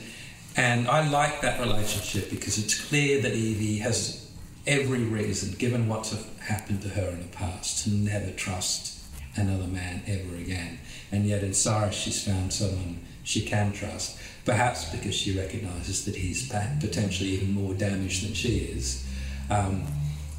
and 0.57 0.87
I 0.87 1.09
like 1.09 1.41
that 1.41 1.59
relationship 1.59 2.29
because 2.29 2.57
it's 2.57 2.79
clear 2.89 3.21
that 3.21 3.33
Evie 3.33 3.77
has 3.79 4.29
every 4.67 5.03
reason, 5.03 5.57
given 5.57 5.87
what's 5.87 6.13
happened 6.39 6.81
to 6.81 6.89
her 6.89 7.09
in 7.09 7.21
the 7.21 7.29
past, 7.29 7.85
to 7.85 7.91
never 7.91 8.31
trust 8.31 9.00
another 9.35 9.67
man 9.67 10.03
ever 10.07 10.35
again. 10.35 10.79
And 11.11 11.25
yet 11.25 11.43
in 11.43 11.53
Cyrus, 11.53 11.95
she's 11.95 12.23
found 12.23 12.53
someone 12.53 13.01
she 13.23 13.41
can 13.41 13.71
trust 13.71 14.17
perhaps 14.45 14.89
because 14.89 15.13
she 15.13 15.37
recognises 15.37 16.05
that 16.05 16.15
he's 16.15 16.49
potentially 16.79 17.29
even 17.29 17.51
more 17.51 17.73
damaged 17.73 18.25
than 18.25 18.33
she 18.33 18.57
is. 18.57 19.07
Um, 19.49 19.83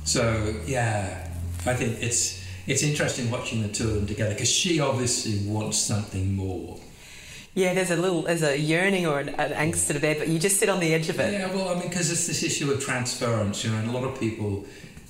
so 0.04 0.54
yeah, 0.66 1.28
I 1.64 1.75
think 1.75 2.02
it's 2.02 2.42
it's 2.66 2.82
interesting 2.82 3.30
watching 3.30 3.62
the 3.62 3.68
two 3.68 3.88
of 3.88 3.94
them 3.94 4.06
together 4.06 4.34
because 4.34 4.50
she 4.50 4.80
obviously 4.80 5.49
wants 5.50 5.78
something 5.78 6.34
more. 6.34 6.78
Yeah, 7.54 7.75
there's 7.75 7.90
a 7.90 7.96
little, 7.96 8.22
there's 8.22 8.42
a 8.42 8.58
yearning 8.58 9.06
or 9.06 9.18
an, 9.18 9.28
an 9.30 9.50
angst 9.50 9.88
to 9.88 9.99
there, 9.99 10.14
but 10.14 10.28
you 10.28 10.38
just 10.38 10.58
sit 10.58 10.70
on 10.70 10.80
the 10.80 10.94
edge 10.94 11.11
of 11.11 11.20
it. 11.20 11.34
Yeah, 11.34 11.52
well, 11.54 11.68
I 11.68 11.75
mean, 11.75 11.88
because 11.88 12.11
it's 12.11 12.26
this 12.26 12.42
issue 12.42 12.70
of 12.72 12.82
transference, 12.82 13.62
you 13.62 13.70
know, 13.70 13.76
and 13.76 13.90
a 13.90 13.92
lot 13.92 14.04
of 14.04 14.18
people, 14.18 14.64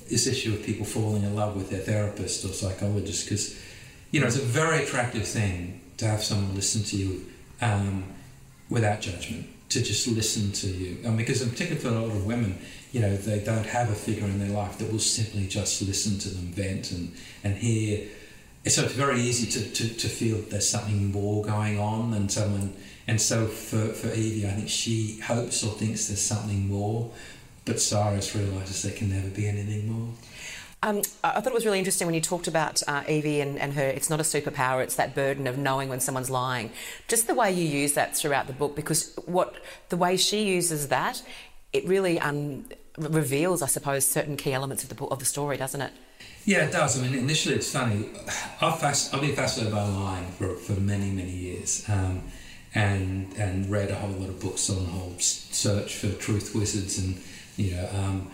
this 0.09 0.27
issue 0.27 0.53
of 0.53 0.61
people 0.61 0.85
falling 0.85 1.23
in 1.23 1.35
love 1.35 1.55
with 1.55 1.69
their 1.69 1.79
therapist 1.79 2.43
or 2.43 2.49
psychologist, 2.49 3.23
because, 3.25 3.57
you 4.13 4.19
know, 4.19 4.27
it's 4.27 4.37
a 4.37 4.41
very 4.41 4.83
attractive 4.83 5.27
thing 5.27 5.81
to 5.97 6.05
have 6.05 6.23
someone 6.23 6.53
listen 6.53 6.83
to 6.83 6.95
you 6.95 7.25
um, 7.61 8.03
without 8.69 9.01
judgment 9.01 9.47
to 9.69 9.81
just 9.81 10.07
listen 10.07 10.51
to 10.51 10.67
you. 10.67 10.95
Mean, 11.03 11.17
because 11.17 11.41
in 11.41 11.49
particular 11.49 11.81
for 11.81 11.87
a 11.87 11.99
lot 11.99 12.11
of 12.11 12.23
women, 12.23 12.59
you 12.91 13.01
know, 13.01 13.17
they 13.17 13.39
don't 13.39 13.65
have 13.65 13.89
a 13.89 13.95
figure 13.95 14.25
in 14.25 14.37
their 14.37 14.55
life 14.55 14.77
that 14.77 14.91
will 14.91 14.99
simply 14.99 15.47
just 15.47 15.81
listen 15.81 16.19
to 16.19 16.29
them 16.29 16.51
vent 16.51 16.91
and, 16.91 17.11
and 17.43 17.55
hear. 17.55 18.07
So 18.67 18.83
it's 18.83 18.93
very 18.93 19.19
easy 19.19 19.49
to, 19.49 19.71
to, 19.71 19.95
to 19.95 20.07
feel 20.07 20.37
there's 20.37 20.69
something 20.69 21.11
more 21.11 21.43
going 21.43 21.79
on 21.79 22.11
than 22.11 22.29
someone. 22.29 22.75
And 23.07 23.19
so 23.19 23.47
for, 23.47 23.87
for 23.87 24.13
Evie, 24.13 24.47
I 24.47 24.51
think 24.51 24.69
she 24.69 25.19
hopes 25.21 25.63
or 25.63 25.71
thinks 25.71 26.07
there's 26.07 26.21
something 26.21 26.69
more, 26.69 27.11
but 27.65 27.81
Cyrus 27.81 28.35
realises 28.35 28.83
there 28.83 28.93
can 28.93 29.09
never 29.09 29.29
be 29.29 29.47
anything 29.47 29.91
more. 29.91 30.13
Um, 30.83 31.01
I 31.23 31.39
thought 31.39 31.47
it 31.47 31.53
was 31.53 31.65
really 31.65 31.79
interesting 31.79 32.07
when 32.07 32.13
you 32.13 32.19
talked 32.19 32.49
about 32.49 32.83
uh, 32.89 33.03
Evie 33.07 33.39
and, 33.39 33.57
and, 33.57 33.73
her. 33.73 33.87
It's 33.87 34.09
not 34.09 34.19
a 34.19 34.23
superpower; 34.23 34.83
it's 34.83 34.97
that 34.97 35.15
burden 35.15 35.47
of 35.47 35.57
knowing 35.57 35.87
when 35.87 36.01
someone's 36.01 36.29
lying. 36.29 36.71
Just 37.07 37.27
the 37.27 37.33
way 37.33 37.53
you 37.53 37.65
use 37.65 37.93
that 37.93 38.17
throughout 38.17 38.47
the 38.47 38.53
book, 38.53 38.75
because 38.75 39.17
what 39.25 39.55
the 39.87 39.95
way 39.95 40.17
she 40.17 40.43
uses 40.43 40.89
that, 40.89 41.23
it 41.71 41.87
really 41.87 42.19
um, 42.19 42.65
reveals, 42.97 43.61
I 43.61 43.67
suppose, 43.67 44.05
certain 44.05 44.35
key 44.35 44.51
elements 44.51 44.83
of 44.83 44.89
the 44.89 44.95
book, 44.95 45.09
of 45.09 45.19
the 45.19 45.25
story, 45.25 45.55
doesn't 45.55 45.79
it? 45.79 45.93
Yeah, 46.43 46.65
it 46.65 46.73
does. 46.73 46.99
I 46.99 47.01
mean, 47.01 47.17
initially 47.17 47.55
it's 47.55 47.71
funny. 47.71 48.09
I've, 48.59 48.83
I've 48.83 49.21
been 49.21 49.35
fascinated 49.35 49.73
by 49.73 49.87
lying 49.87 50.29
for, 50.31 50.55
for 50.55 50.73
many, 50.73 51.09
many 51.11 51.31
years, 51.31 51.85
um, 51.87 52.23
and 52.75 53.33
and 53.37 53.71
read 53.71 53.89
a 53.89 53.95
whole 53.95 54.09
lot 54.09 54.27
of 54.27 54.41
books 54.41 54.69
on 54.69 54.83
the 54.83 54.91
whole 54.91 55.15
search 55.19 55.95
for 55.95 56.09
truth 56.09 56.53
wizards, 56.53 56.99
and 56.99 57.21
you 57.55 57.75
know, 57.75 57.89
um, 57.93 58.31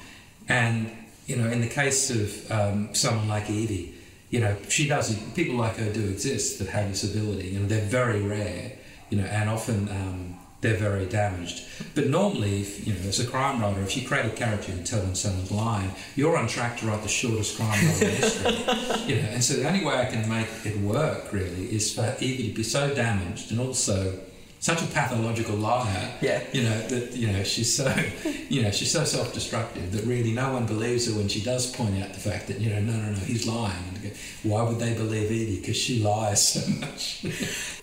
and 0.48 0.90
you 1.30 1.36
know, 1.36 1.48
in 1.48 1.62
the 1.62 1.68
case 1.68 2.10
of 2.10 2.52
um, 2.52 2.96
someone 2.96 3.28
like 3.28 3.52
Evie, 3.52 3.94
you 4.32 4.40
know, 4.40 4.56
she 4.68 4.88
does. 4.88 5.16
People 5.34 5.56
like 5.56 5.78
her 5.78 5.94
do 5.94 6.08
exist 6.10 6.58
that 6.58 6.70
have 6.70 6.90
this 6.90 7.04
ability. 7.04 7.50
You 7.50 7.60
know, 7.60 7.68
they're 7.68 7.86
very 7.86 8.22
rare. 8.22 8.74
You 9.12 9.20
know, 9.20 9.26
and 9.26 9.50
often 9.50 9.90
um, 9.90 10.40
they're 10.62 10.78
very 10.78 11.06
damaged. 11.06 11.66
But 11.94 12.08
normally, 12.08 12.62
if, 12.62 12.86
you 12.86 12.94
know, 12.94 13.00
as 13.08 13.20
a 13.20 13.28
crime 13.28 13.62
writer, 13.62 13.82
if 13.82 13.96
you 13.96 14.08
create 14.08 14.26
a 14.26 14.36
character 14.36 14.72
and 14.72 14.86
tell 14.86 15.02
them 15.02 15.16
someone's 15.16 15.52
lying, 15.52 15.92
you're 16.16 16.38
on 16.38 16.48
track 16.48 16.78
to 16.80 16.88
write 16.88 17.04
the 17.04 17.10
shortest 17.10 17.58
crime 17.58 17.86
novel 17.86 18.08
in 18.08 18.16
history. 18.16 18.52
you 19.08 19.22
know, 19.22 19.30
and 19.30 19.44
so 19.44 19.54
the 19.54 19.68
only 19.68 19.86
way 19.86 19.96
I 19.96 20.06
can 20.06 20.28
make 20.28 20.48
it 20.66 20.78
work 20.80 21.32
really 21.32 21.74
is 21.74 21.94
for 21.94 22.16
Evie 22.20 22.50
to 22.50 22.56
be 22.56 22.64
so 22.64 22.94
damaged 22.94 23.52
and 23.52 23.60
also 23.60 24.20
such 24.60 24.82
a 24.82 24.86
pathological 24.88 25.56
liar. 25.56 26.12
Yeah. 26.22 26.44
You 26.52 26.64
know 26.64 26.80
that 26.88 27.16
you 27.16 27.32
know 27.32 27.44
she's 27.44 27.74
so 27.74 27.94
you 28.50 28.62
know 28.62 28.72
she's 28.72 28.92
so 28.92 29.04
self-destructive 29.04 29.92
that 29.94 30.04
really 30.06 30.34
no 30.34 30.54
one 30.54 30.66
believes 30.66 31.08
her 31.08 31.18
when 31.18 31.28
she 31.28 31.42
does 31.42 31.72
point 31.72 32.02
out 32.02 32.14
the 32.14 32.20
fact 32.20 32.48
that 32.48 32.60
you 32.60 32.70
know 32.70 32.82
no 32.82 32.94
no 32.94 33.12
no 33.12 33.20
he's 33.20 33.48
lying 33.48 33.84
and 34.04 34.14
why 34.44 34.64
would 34.64 34.80
they 34.80 34.94
believe 34.94 35.32
Evie 35.32 35.60
because 35.60 35.78
she 35.78 36.02
lies 36.02 36.46
so 36.46 36.70
much. 36.80 37.22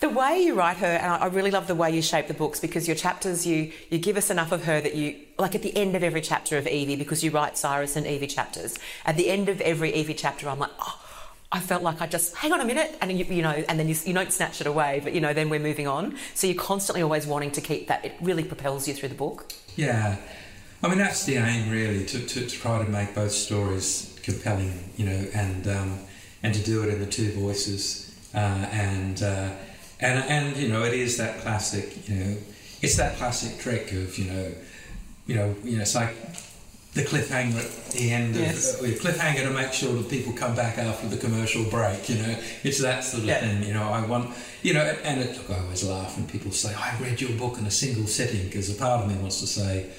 the 0.00 0.08
way 0.08 0.42
you 0.42 0.54
write 0.54 0.78
her, 0.78 0.86
and 0.86 1.12
I 1.12 1.26
really 1.26 1.50
love 1.50 1.66
the 1.66 1.74
way 1.74 1.90
you 1.90 2.02
shape 2.02 2.28
the 2.28 2.34
books 2.34 2.60
because 2.60 2.86
your 2.86 2.96
chapters 2.96 3.46
you 3.46 3.72
you 3.90 3.98
give 3.98 4.16
us 4.16 4.30
enough 4.30 4.52
of 4.52 4.64
her 4.64 4.80
that 4.80 4.94
you 4.94 5.16
like 5.38 5.54
at 5.54 5.62
the 5.62 5.76
end 5.76 5.96
of 5.96 6.02
every 6.02 6.20
chapter 6.20 6.58
of 6.58 6.66
Evie 6.66 6.96
because 6.96 7.24
you 7.24 7.30
write 7.30 7.56
Cyrus 7.56 7.96
and 7.96 8.06
Evie 8.06 8.26
chapters. 8.26 8.78
At 9.04 9.16
the 9.16 9.30
end 9.30 9.48
of 9.48 9.60
every 9.60 9.94
Evie 9.94 10.14
chapter, 10.14 10.48
I'm 10.48 10.58
like 10.58 10.72
oh 10.78 11.05
I 11.52 11.60
felt 11.60 11.82
like 11.82 12.02
I 12.02 12.06
just 12.06 12.34
hang 12.34 12.52
on 12.52 12.60
a 12.60 12.64
minute, 12.64 12.96
and 13.00 13.16
you, 13.16 13.24
you 13.24 13.42
know, 13.42 13.50
and 13.68 13.78
then 13.78 13.88
you, 13.88 13.94
you, 14.04 14.12
don't 14.12 14.32
snatch 14.32 14.60
it 14.60 14.66
away, 14.66 15.00
but 15.02 15.12
you 15.12 15.20
know, 15.20 15.32
then 15.32 15.48
we're 15.48 15.60
moving 15.60 15.86
on. 15.86 16.16
So 16.34 16.46
you're 16.46 16.60
constantly 16.60 17.02
always 17.02 17.26
wanting 17.26 17.52
to 17.52 17.60
keep 17.60 17.86
that. 17.86 18.04
It 18.04 18.14
really 18.20 18.42
propels 18.42 18.88
you 18.88 18.94
through 18.94 19.10
the 19.10 19.14
book. 19.14 19.52
Yeah, 19.76 20.16
I 20.82 20.88
mean 20.88 20.98
that's 20.98 21.24
the 21.24 21.36
aim 21.36 21.70
really 21.70 22.04
to, 22.06 22.26
to, 22.26 22.46
to 22.46 22.48
try 22.48 22.84
to 22.84 22.90
make 22.90 23.14
both 23.14 23.32
stories 23.32 24.18
compelling, 24.22 24.90
you 24.96 25.06
know, 25.06 25.26
and 25.34 25.68
um, 25.68 25.98
and 26.42 26.52
to 26.52 26.62
do 26.62 26.82
it 26.82 26.88
in 26.88 26.98
the 26.98 27.06
two 27.06 27.30
voices, 27.32 28.12
uh, 28.34 28.38
and 28.38 29.22
uh, 29.22 29.50
and 30.00 30.24
and 30.24 30.56
you 30.56 30.68
know, 30.68 30.82
it 30.82 30.94
is 30.94 31.16
that 31.18 31.40
classic, 31.42 32.08
you 32.08 32.16
know, 32.16 32.36
it's 32.82 32.96
that 32.96 33.16
classic 33.18 33.58
trick 33.60 33.92
of 33.92 34.18
you 34.18 34.30
know, 34.32 34.52
you 35.26 35.36
know, 35.36 35.54
you 35.62 35.76
know, 35.76 35.82
it's 35.82 35.94
like 35.94 36.14
the 36.96 37.02
cliffhanger 37.02 37.58
at 37.58 37.92
the 37.92 38.10
end 38.10 38.34
of 38.34 38.40
yes. 38.40 38.80
uh, 38.80 38.84
cliffhanger 38.86 39.42
to 39.42 39.50
make 39.50 39.72
sure 39.72 39.92
that 39.92 40.08
people 40.08 40.32
come 40.32 40.56
back 40.56 40.78
after 40.78 41.06
the 41.06 41.16
commercial 41.16 41.62
break. 41.64 42.08
You 42.08 42.16
know, 42.16 42.36
it's 42.64 42.80
that 42.80 43.04
sort 43.04 43.22
of 43.22 43.28
yeah. 43.28 43.40
thing. 43.40 43.62
You 43.62 43.74
know, 43.74 43.82
I 43.82 44.04
want 44.06 44.34
you 44.62 44.72
know, 44.72 44.80
and 44.80 45.20
it, 45.20 45.36
look, 45.36 45.50
I 45.50 45.62
always 45.62 45.84
laugh 45.84 46.16
when 46.16 46.26
people 46.26 46.50
say 46.50 46.74
I 46.74 46.98
read 46.98 47.20
your 47.20 47.32
book 47.38 47.58
in 47.58 47.66
a 47.66 47.70
single 47.70 48.06
sitting 48.06 48.46
because 48.46 48.74
a 48.74 48.78
part 48.78 49.04
of 49.04 49.10
me 49.10 49.16
wants 49.20 49.40
to 49.40 49.46
say. 49.46 49.90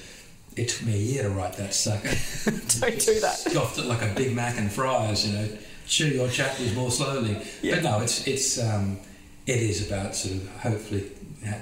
It 0.56 0.70
took 0.70 0.88
me 0.88 0.94
a 0.94 0.96
year 0.96 1.22
to 1.22 1.30
write 1.30 1.52
that 1.52 1.72
sucker. 1.72 2.08
Don't 2.80 2.98
do 2.98 3.20
that. 3.20 3.36
Scoffed 3.36 3.78
it 3.78 3.84
like 3.84 4.02
a 4.02 4.12
Big 4.16 4.34
Mac 4.34 4.58
and 4.58 4.72
fries, 4.72 5.24
you 5.24 5.38
know. 5.38 5.48
Chew 5.86 6.08
your 6.08 6.28
chapters 6.28 6.74
more 6.74 6.90
slowly. 6.90 7.40
Yeah. 7.62 7.76
But 7.76 7.84
no, 7.84 8.00
it's 8.00 8.26
it's 8.26 8.58
um, 8.58 8.98
it 9.48 9.62
is 9.62 9.86
about 9.86 10.14
sort 10.14 10.34
of 10.36 10.48
hopefully 10.60 11.10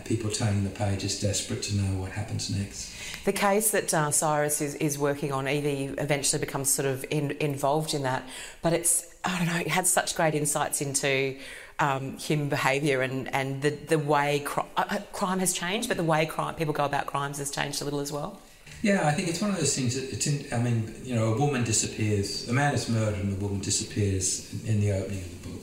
people 0.04 0.30
turning 0.30 0.64
the 0.64 0.70
pages, 0.70 1.20
desperate 1.20 1.62
to 1.62 1.76
know 1.76 2.00
what 2.00 2.10
happens 2.10 2.50
next. 2.50 2.92
The 3.24 3.32
case 3.32 3.70
that 3.70 3.92
uh, 3.94 4.10
Cyrus 4.10 4.60
is, 4.60 4.74
is 4.76 4.98
working 4.98 5.32
on, 5.32 5.48
Evie 5.48 5.94
eventually 5.98 6.40
becomes 6.40 6.68
sort 6.70 6.86
of 6.86 7.04
in, 7.10 7.32
involved 7.32 7.94
in 7.94 8.02
that, 8.02 8.24
but 8.62 8.72
it's, 8.72 9.06
I 9.24 9.38
don't 9.38 9.46
know, 9.46 9.60
it 9.60 9.68
had 9.68 9.86
such 9.86 10.16
great 10.16 10.34
insights 10.34 10.80
into 10.80 11.36
um, 11.78 12.16
human 12.16 12.48
behaviour 12.48 13.02
and, 13.02 13.32
and 13.32 13.62
the, 13.62 13.70
the 13.70 13.98
way 13.98 14.40
cri- 14.44 14.64
uh, 14.76 14.84
uh, 14.90 14.98
crime 15.12 15.38
has 15.38 15.52
changed, 15.52 15.88
but 15.88 15.96
the 15.96 16.04
way 16.04 16.26
crime, 16.26 16.54
people 16.54 16.74
go 16.74 16.84
about 16.84 17.06
crimes 17.06 17.38
has 17.38 17.50
changed 17.50 17.82
a 17.82 17.84
little 17.84 18.00
as 18.00 18.10
well. 18.12 18.40
Yeah, 18.82 19.06
I 19.06 19.12
think 19.12 19.28
it's 19.28 19.40
one 19.40 19.50
of 19.50 19.56
those 19.56 19.74
things. 19.74 19.94
That 19.94 20.12
it's 20.12 20.26
in, 20.26 20.46
I 20.52 20.62
mean, 20.62 20.94
you 21.02 21.14
know, 21.14 21.32
a 21.34 21.38
woman 21.38 21.64
disappears, 21.64 22.48
a 22.48 22.52
man 22.52 22.74
is 22.74 22.88
murdered, 22.88 23.20
and 23.20 23.32
a 23.32 23.40
woman 23.40 23.60
disappears 23.60 24.52
in 24.66 24.80
the 24.80 24.92
opening 24.92 25.20
of 25.20 25.42
the 25.42 25.48
book. 25.48 25.62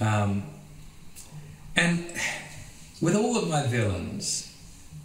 Um, 0.00 0.42
and 1.76 2.06
with 3.00 3.16
all 3.16 3.36
of 3.36 3.48
my 3.48 3.66
villains, 3.66 4.54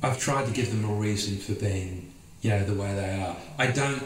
I've 0.04 0.20
tried 0.20 0.46
to 0.48 0.52
give 0.52 0.70
them 0.70 0.90
a 0.90 0.94
reason 0.94 1.38
for 1.38 1.54
being, 1.54 2.12
you 2.42 2.50
know, 2.52 2.64
the 2.64 2.74
way 2.74 2.94
they 2.94 3.22
are. 3.22 3.36
I 3.58 3.68
don't 3.68 4.04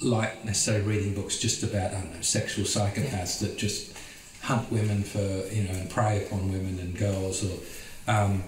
like 0.00 0.44
necessarily 0.44 0.84
reading 0.84 1.14
books 1.14 1.38
just 1.38 1.62
about 1.62 1.92
I 1.92 2.00
don't 2.00 2.14
know 2.14 2.20
sexual 2.22 2.64
psychopaths 2.64 3.40
yeah. 3.40 3.48
that 3.48 3.56
just 3.56 3.96
hunt 4.42 4.70
women 4.72 5.04
for 5.04 5.20
you 5.20 5.62
know 5.62 5.70
and 5.70 5.88
prey 5.88 6.26
upon 6.26 6.50
women 6.50 6.80
and 6.80 6.98
girls 6.98 7.44
or 7.44 7.56
um, 8.12 8.42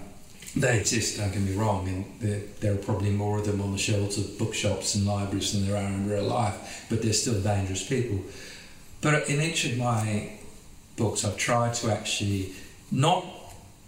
they 0.55 0.79
exist. 0.79 1.17
Don't 1.17 1.31
get 1.31 1.41
me 1.41 1.53
wrong, 1.53 1.87
and 1.87 2.05
there, 2.19 2.41
there 2.61 2.73
are 2.73 2.77
probably 2.77 3.11
more 3.11 3.39
of 3.39 3.45
them 3.45 3.61
on 3.61 3.71
the 3.71 3.77
shelves 3.77 4.17
of 4.17 4.37
bookshops 4.37 4.95
and 4.95 5.05
libraries 5.05 5.51
than 5.51 5.67
there 5.67 5.75
are 5.75 5.87
in 5.87 6.09
real 6.09 6.23
life. 6.23 6.85
But 6.89 7.01
they're 7.01 7.13
still 7.13 7.41
dangerous 7.41 7.87
people. 7.87 8.21
But 9.01 9.29
in 9.29 9.41
each 9.41 9.65
of 9.65 9.77
my 9.77 10.31
books, 10.95 11.25
I've 11.25 11.37
tried 11.37 11.73
to 11.75 11.91
actually 11.91 12.53
not 12.91 13.25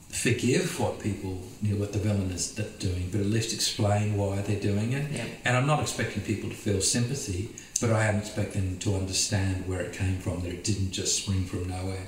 forgive 0.10 0.80
what 0.80 1.00
people, 1.00 1.42
you 1.62 1.74
know, 1.74 1.80
what 1.80 1.94
the 1.94 2.00
villain 2.00 2.32
is 2.32 2.52
doing, 2.52 3.10
but 3.12 3.22
at 3.22 3.28
least 3.28 3.54
explain 3.54 4.18
why 4.18 4.42
they're 4.42 4.60
doing 4.60 4.94
it. 4.94 5.12
Yeah. 5.12 5.26
And 5.46 5.58
I'm 5.58 5.68
not 5.68 5.82
expecting 5.82 6.24
people 6.24 6.50
to 6.50 6.56
feel 6.56 6.82
sympathy, 6.82 7.50
but 7.82 7.92
I 7.92 8.06
am 8.06 8.16
expecting 8.16 8.66
them 8.66 8.80
to 8.80 8.96
understand 8.96 9.68
where 9.68 9.82
it 9.82 9.94
came 9.94 10.18
from, 10.18 10.42
that 10.42 10.52
it 10.52 10.64
didn't 10.64 10.92
just 10.92 11.24
spring 11.24 11.46
from 11.46 11.68
nowhere. 11.68 12.08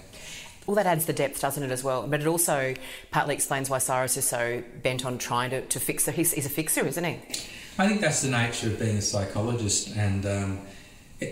Well, 0.66 0.76
that 0.76 0.86
adds 0.86 1.08
the 1.08 1.14
depth, 1.14 1.42
doesn't 1.42 1.64
it, 1.64 1.72
as 1.72 1.84
well? 1.84 2.06
But 2.08 2.22
it 2.22 2.28
also 2.28 2.76
partly 3.10 3.34
explains 3.34 3.70
why 3.70 3.80
Cyrus 3.80 4.18
is 4.18 4.26
so 4.26 4.64
bent 4.84 5.04
on 5.04 5.18
trying 5.18 5.50
to, 5.50 5.62
to 5.62 5.80
fix 5.80 6.08
it. 6.08 6.14
He's, 6.14 6.32
he's 6.34 6.46
a 6.46 6.50
fixer, 6.50 6.86
isn't 6.86 7.04
he? 7.04 7.20
I 7.80 7.88
think 7.88 8.02
that's 8.02 8.22
the 8.22 8.30
nature 8.30 8.68
of 8.68 8.78
being 8.78 8.98
a 8.98 9.02
psychologist. 9.02 9.96
And 9.96 10.26
um, 10.26 10.60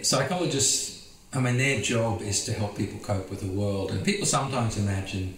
psychologists, 0.01 1.13
I 1.34 1.39
mean, 1.39 1.58
their 1.58 1.82
job 1.82 2.21
is 2.21 2.45
to 2.45 2.53
help 2.53 2.77
people 2.77 2.99
cope 2.99 3.30
with 3.30 3.41
the 3.41 3.47
world. 3.47 3.91
And 3.91 4.03
people 4.03 4.25
sometimes 4.25 4.77
imagine, 4.77 5.38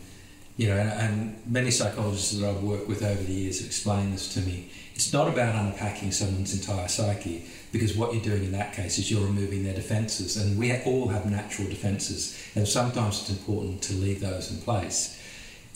you 0.60 0.68
know, 0.68 0.76
and, 0.76 0.92
and 0.92 1.42
many 1.46 1.72
psychologists 1.72 2.34
that 2.34 2.46
I've 2.46 2.62
worked 2.62 2.90
with 2.90 3.02
over 3.02 3.24
the 3.24 3.32
years 3.32 3.60
have 3.60 3.68
explained 3.68 4.14
this 4.14 4.34
to 4.34 4.42
me. 4.42 4.70
It's 4.94 5.14
not 5.14 5.30
about 5.30 5.56
unpacking 5.56 6.12
someone's 6.12 6.54
entire 6.54 6.90
psyche 6.90 7.46
because 7.72 7.96
what 7.96 8.14
you're 8.14 8.22
doing 8.22 8.44
in 8.44 8.52
that 8.52 8.74
case 8.74 8.98
is 8.98 9.10
you're 9.10 9.26
removing 9.26 9.64
their 9.64 9.74
defences, 9.74 10.36
and 10.36 10.60
we 10.60 10.76
all 10.82 11.08
have 11.08 11.26
natural 11.26 11.70
defences, 11.70 12.38
and 12.56 12.68
sometimes 12.68 13.22
it's 13.22 13.30
important 13.30 13.82
to 13.84 13.94
leave 13.94 14.20
those 14.20 14.52
in 14.52 14.58
place. 14.58 15.16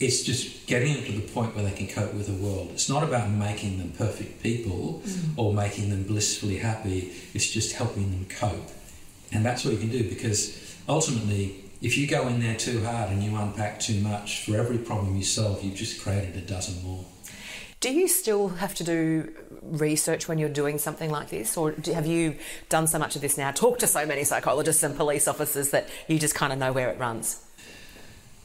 It's 0.00 0.22
just 0.22 0.66
getting 0.66 0.92
them 0.92 1.04
to 1.04 1.12
the 1.12 1.32
point 1.32 1.54
where 1.54 1.64
they 1.64 1.72
can 1.72 1.86
cope 1.88 2.12
with 2.12 2.26
the 2.26 2.46
world. 2.46 2.68
It's 2.74 2.90
not 2.90 3.02
about 3.02 3.30
making 3.30 3.78
them 3.78 3.92
perfect 3.96 4.42
people 4.42 5.00
mm. 5.06 5.38
or 5.38 5.54
making 5.54 5.88
them 5.88 6.02
blissfully 6.02 6.58
happy. 6.58 7.10
It's 7.32 7.50
just 7.50 7.72
helping 7.72 8.10
them 8.10 8.26
cope, 8.28 8.70
and 9.32 9.46
that's 9.46 9.64
what 9.64 9.72
you 9.72 9.80
can 9.80 9.88
do 9.88 10.06
because 10.06 10.76
ultimately. 10.86 11.63
If 11.84 11.98
you 11.98 12.06
go 12.06 12.26
in 12.28 12.40
there 12.40 12.56
too 12.56 12.82
hard 12.82 13.10
and 13.10 13.22
you 13.22 13.36
unpack 13.36 13.78
too 13.78 14.00
much, 14.00 14.46
for 14.46 14.56
every 14.56 14.78
problem 14.78 15.16
you 15.16 15.22
solve, 15.22 15.62
you've 15.62 15.74
just 15.74 16.00
created 16.00 16.34
a 16.34 16.40
dozen 16.40 16.82
more. 16.82 17.04
Do 17.80 17.92
you 17.92 18.08
still 18.08 18.48
have 18.48 18.74
to 18.76 18.84
do 18.84 19.30
research 19.60 20.26
when 20.26 20.38
you're 20.38 20.48
doing 20.48 20.78
something 20.78 21.10
like 21.10 21.28
this, 21.28 21.58
or 21.58 21.72
have 21.72 22.06
you 22.06 22.36
done 22.70 22.86
so 22.86 22.98
much 22.98 23.16
of 23.16 23.20
this 23.20 23.36
now, 23.36 23.50
talked 23.50 23.80
to 23.80 23.86
so 23.86 24.06
many 24.06 24.24
psychologists 24.24 24.82
and 24.82 24.96
police 24.96 25.28
officers 25.28 25.72
that 25.72 25.86
you 26.08 26.18
just 26.18 26.34
kind 26.34 26.54
of 26.54 26.58
know 26.58 26.72
where 26.72 26.88
it 26.88 26.98
runs? 26.98 27.44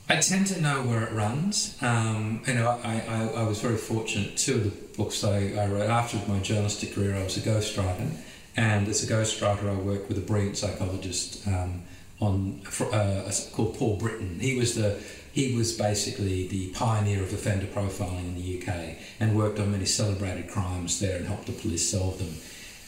I 0.10 0.18
tend 0.18 0.48
to 0.48 0.60
know 0.60 0.82
where 0.84 1.04
it 1.04 1.14
runs. 1.14 1.78
Um, 1.82 2.42
you 2.46 2.56
know, 2.56 2.68
I, 2.84 3.04
I, 3.08 3.42
I, 3.42 3.44
was 3.44 3.62
very 3.62 3.78
fortunate. 3.78 4.36
Two 4.36 4.56
of 4.56 4.64
the 4.66 4.98
books 4.98 5.24
I, 5.24 5.54
I 5.54 5.68
wrote 5.68 5.90
after 5.90 6.18
my 6.28 6.40
journalistic 6.40 6.94
career, 6.94 7.16
I 7.16 7.24
was 7.24 7.38
a 7.38 7.42
ghostwriter, 7.42 8.12
and 8.58 8.86
as 8.90 9.10
a 9.10 9.14
ghostwriter, 9.14 9.70
I 9.70 9.76
worked 9.76 10.10
with 10.10 10.18
a 10.18 10.22
brilliant 10.22 10.58
psychologist 10.58 11.48
um, 11.48 11.84
on 12.20 12.62
uh, 12.92 13.32
called 13.54 13.78
Paul 13.78 13.98
Britton. 13.98 14.40
He 14.40 14.58
was 14.58 14.76
the 14.76 15.00
he 15.32 15.56
was 15.56 15.78
basically 15.78 16.48
the 16.48 16.70
pioneer 16.70 17.22
of 17.24 17.32
offender 17.32 17.68
profiling 17.68 18.20
in 18.20 18.36
the 18.36 18.60
UK 18.60 18.98
and 19.20 19.38
worked 19.38 19.60
on 19.60 19.72
many 19.72 19.86
celebrated 19.86 20.50
crimes 20.50 21.00
there 21.00 21.18
and 21.18 21.28
helped 21.28 21.46
the 21.46 21.52
police 21.52 21.90
solve 21.90 22.18
them. 22.18 22.36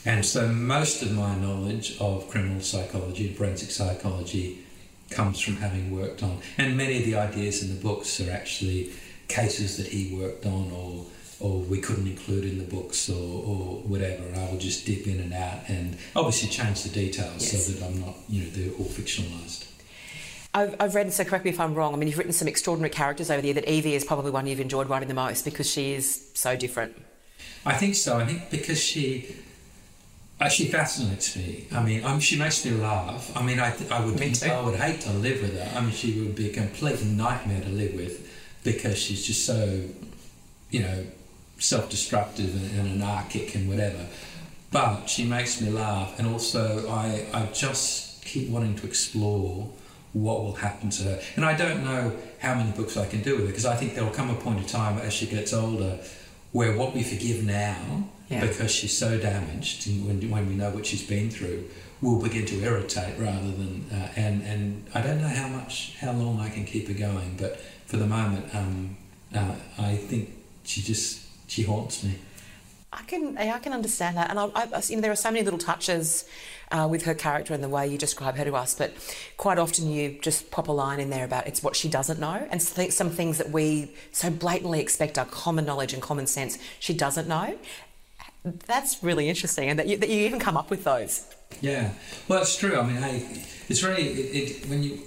And 0.06 0.26
so 0.26 0.48
most 0.48 1.04
of 1.04 1.12
my 1.12 1.36
knowledge 1.36 1.98
of 2.00 2.30
criminal 2.30 2.62
psychology 2.62 3.28
and 3.28 3.38
forensic 3.38 3.70
psychology 3.70 4.66
comes 5.12 5.40
from 5.40 5.58
having 5.58 5.96
worked 5.96 6.24
on, 6.24 6.40
and 6.58 6.76
many 6.76 6.98
of 6.98 7.06
the 7.06 7.16
ideas 7.16 7.62
in 7.62 7.70
the 7.76 7.82
books 7.82 8.20
are 8.20 8.32
actually 8.32 8.92
cases 9.28 9.78
that 9.78 9.88
he 9.88 10.16
worked 10.16 10.46
on 10.46 10.72
or 10.72 11.06
or 11.42 11.60
we 11.60 11.80
couldn't 11.80 12.08
include 12.08 12.46
in 12.46 12.58
the 12.58 12.64
books 12.64 13.10
or, 13.10 13.14
or 13.14 13.82
whatever 13.84 14.24
and 14.24 14.38
I 14.38 14.50
will 14.52 14.60
just 14.60 14.86
dip 14.86 15.08
in 15.08 15.20
and 15.20 15.34
out 15.34 15.68
and 15.68 15.98
obviously 16.16 16.50
change 16.50 16.84
the 16.84 16.90
details 16.90 17.54
yes. 17.54 17.68
so 17.68 17.74
that 17.74 17.86
I'm 17.86 18.00
not 18.00 18.16
you 18.30 18.44
know 18.44 18.50
they're 18.52 18.74
all 18.78 18.86
fictionalized. 18.86 19.68
I've, 20.54 20.76
I've 20.82 20.96
read, 20.96 21.14
so 21.14 21.24
correct 21.24 21.46
me 21.46 21.52
if 21.52 21.62
I'm 21.62 21.74
wrong, 21.74 21.94
I 21.94 21.98
mean, 21.98 22.10
you've 22.10 22.18
written 22.18 22.34
some 22.34 22.48
extraordinary 22.50 22.90
characters 22.90 23.32
over 23.32 23.42
the 23.42 23.48
year 23.48 23.54
that 23.54 23.70
Evie 23.70 23.96
is 23.96 24.04
probably 24.04 24.32
one 24.32 24.48
you've 24.48 24.60
enjoyed 24.60 24.90
writing 24.90 25.08
the 25.08 25.14
most 25.14 25.46
because 25.46 25.70
she 25.70 25.94
is 25.94 26.30
so 26.34 26.58
different. 26.58 26.94
I 27.66 27.74
think 27.74 27.96
so. 27.96 28.18
I 28.18 28.26
think 28.26 28.50
because 28.50 28.82
she 28.82 29.36
she 30.50 30.66
fascinates 30.66 31.36
me. 31.36 31.68
I 31.72 31.84
mean, 31.84 32.20
she 32.20 32.38
makes 32.38 32.66
me 32.66 32.72
laugh. 32.72 33.32
I 33.36 33.44
mean, 33.44 33.60
I, 33.60 33.74
I 33.92 34.04
would 34.04 34.20
I 34.44 34.62
would 34.62 34.76
hate 34.76 35.02
to 35.02 35.12
live 35.12 35.42
with 35.42 35.58
her. 35.58 35.78
I 35.78 35.82
mean, 35.82 35.92
she 35.92 36.20
would 36.20 36.36
be 36.36 36.50
a 36.50 36.54
complete 36.54 37.04
nightmare 37.06 37.62
to 37.62 37.70
live 37.70 37.94
with 37.94 38.28
because 38.64 38.98
she's 38.98 39.26
just 39.26 39.46
so, 39.46 39.82
you 40.72 40.82
know, 40.82 41.06
self-destructive 41.62 42.54
and, 42.56 42.80
and 42.80 43.02
anarchic 43.02 43.56
and 43.56 43.70
whatever. 43.70 44.06
But 44.72 45.08
she 45.08 45.26
makes 45.26 45.62
me 45.62 45.70
laugh, 45.70 46.18
and 46.18 46.28
also 46.28 46.90
I 46.90 47.26
I 47.34 47.46
just 47.54 48.24
keep 48.26 48.50
wanting 48.50 48.76
to 48.76 48.88
explore 48.88 49.70
what 50.14 50.44
will 50.44 50.56
happen 50.56 50.90
to 50.90 51.04
her. 51.04 51.22
And 51.36 51.46
I 51.46 51.56
don't 51.56 51.84
know 51.84 52.14
how 52.40 52.56
many 52.56 52.72
books 52.72 52.98
I 52.98 53.08
can 53.08 53.22
do 53.22 53.36
with 53.36 53.42
her 53.42 53.48
because 53.48 53.66
I 53.66 53.76
think 53.76 53.96
there 53.96 54.04
will 54.04 54.12
come 54.12 54.30
a 54.30 54.36
point 54.36 54.60
in 54.60 54.66
time 54.66 54.98
as 55.00 55.14
she 55.14 55.26
gets 55.26 55.54
older 55.54 56.00
where 56.52 56.76
what 56.76 56.94
we 56.94 57.04
forgive 57.04 57.46
now 57.46 58.10
yeah. 58.30 58.42
because 58.42 58.72
she's 58.72 58.98
so 58.98 59.18
damaged 59.18 59.88
when, 60.06 60.30
when 60.30 60.48
we 60.48 60.56
know 60.56 60.70
what 60.72 60.86
she's 60.86 61.06
been 61.06 61.30
through 61.30 61.66
will 62.02 62.22
begin 62.22 62.46
to 62.46 62.62
irritate 62.64 63.18
rather 63.20 63.52
than 63.52 63.86
uh, 63.92 64.10
and 64.16 64.42
and 64.44 64.84
I 64.94 65.02
don't 65.02 65.22
know 65.22 65.28
how 65.28 65.48
much 65.48 65.96
how 66.00 66.12
long 66.12 66.40
I 66.40 66.50
can 66.50 66.66
keep 66.66 66.88
her 66.88 66.94
going 66.94 67.38
but 67.38 67.60
for 67.86 67.98
the 67.98 68.08
moment 68.08 68.54
um, 68.54 68.98
uh, 69.34 69.56
I 69.78 69.96
think 69.96 70.32
she 70.64 70.82
just 70.82 71.21
she 71.52 71.64
haunts 71.64 72.04
me 72.04 72.16
I 72.94 73.04
can 73.04 73.38
I 73.38 73.60
can 73.60 73.72
understand 73.72 74.18
that 74.18 74.30
and 74.30 74.38
I, 74.40 74.46
I 74.54 74.82
you 74.88 74.96
know 74.96 75.02
there 75.02 75.12
are 75.12 75.16
so 75.16 75.32
many 75.32 75.44
little 75.44 75.60
touches 75.60 76.26
uh, 76.72 76.88
with 76.90 77.04
her 77.04 77.14
character 77.14 77.54
and 77.54 77.64
the 77.64 77.70
way 77.70 77.88
you 77.88 77.98
describe 77.98 78.36
her 78.36 78.46
to 78.46 78.56
us. 78.56 78.74
But 78.76 78.94
quite 79.38 79.58
often 79.58 79.90
you 79.90 80.18
just 80.22 80.52
pop 80.52 80.68
a 80.68 80.72
line 80.72 81.00
in 81.00 81.10
there 81.10 81.26
about 81.26 81.48
it's 81.48 81.62
what 81.62 81.76
she 81.76 81.90
doesn't 81.90 82.20
know, 82.20 82.48
and 82.50 82.62
some 82.62 83.10
things 83.10 83.38
that 83.38 83.52
we 83.52 83.92
so 84.12 84.30
blatantly 84.30 84.80
expect 84.80 85.18
are 85.18 85.26
common 85.26 85.66
knowledge 85.66 85.94
and 85.94 86.02
common 86.02 86.28
sense 86.28 86.58
she 86.80 86.94
doesn't 86.94 87.28
know. 87.28 87.58
That's 88.44 89.04
really 89.04 89.30
interesting, 89.30 89.70
and 89.70 89.78
that 89.78 89.88
you, 89.88 89.98
that 89.98 90.10
you 90.10 90.26
even 90.26 90.40
come 90.40 90.58
up 90.58 90.70
with 90.70 90.84
those. 90.84 91.28
Yeah, 91.62 91.92
well, 92.28 92.42
it's 92.42 92.58
true. 92.58 92.78
I 92.78 92.84
mean, 92.84 92.96
hey, 92.96 93.46
it's 93.70 93.84
really 93.84 94.04
it, 94.04 94.64
it, 94.64 94.70
when 94.70 94.84
you. 94.84 95.00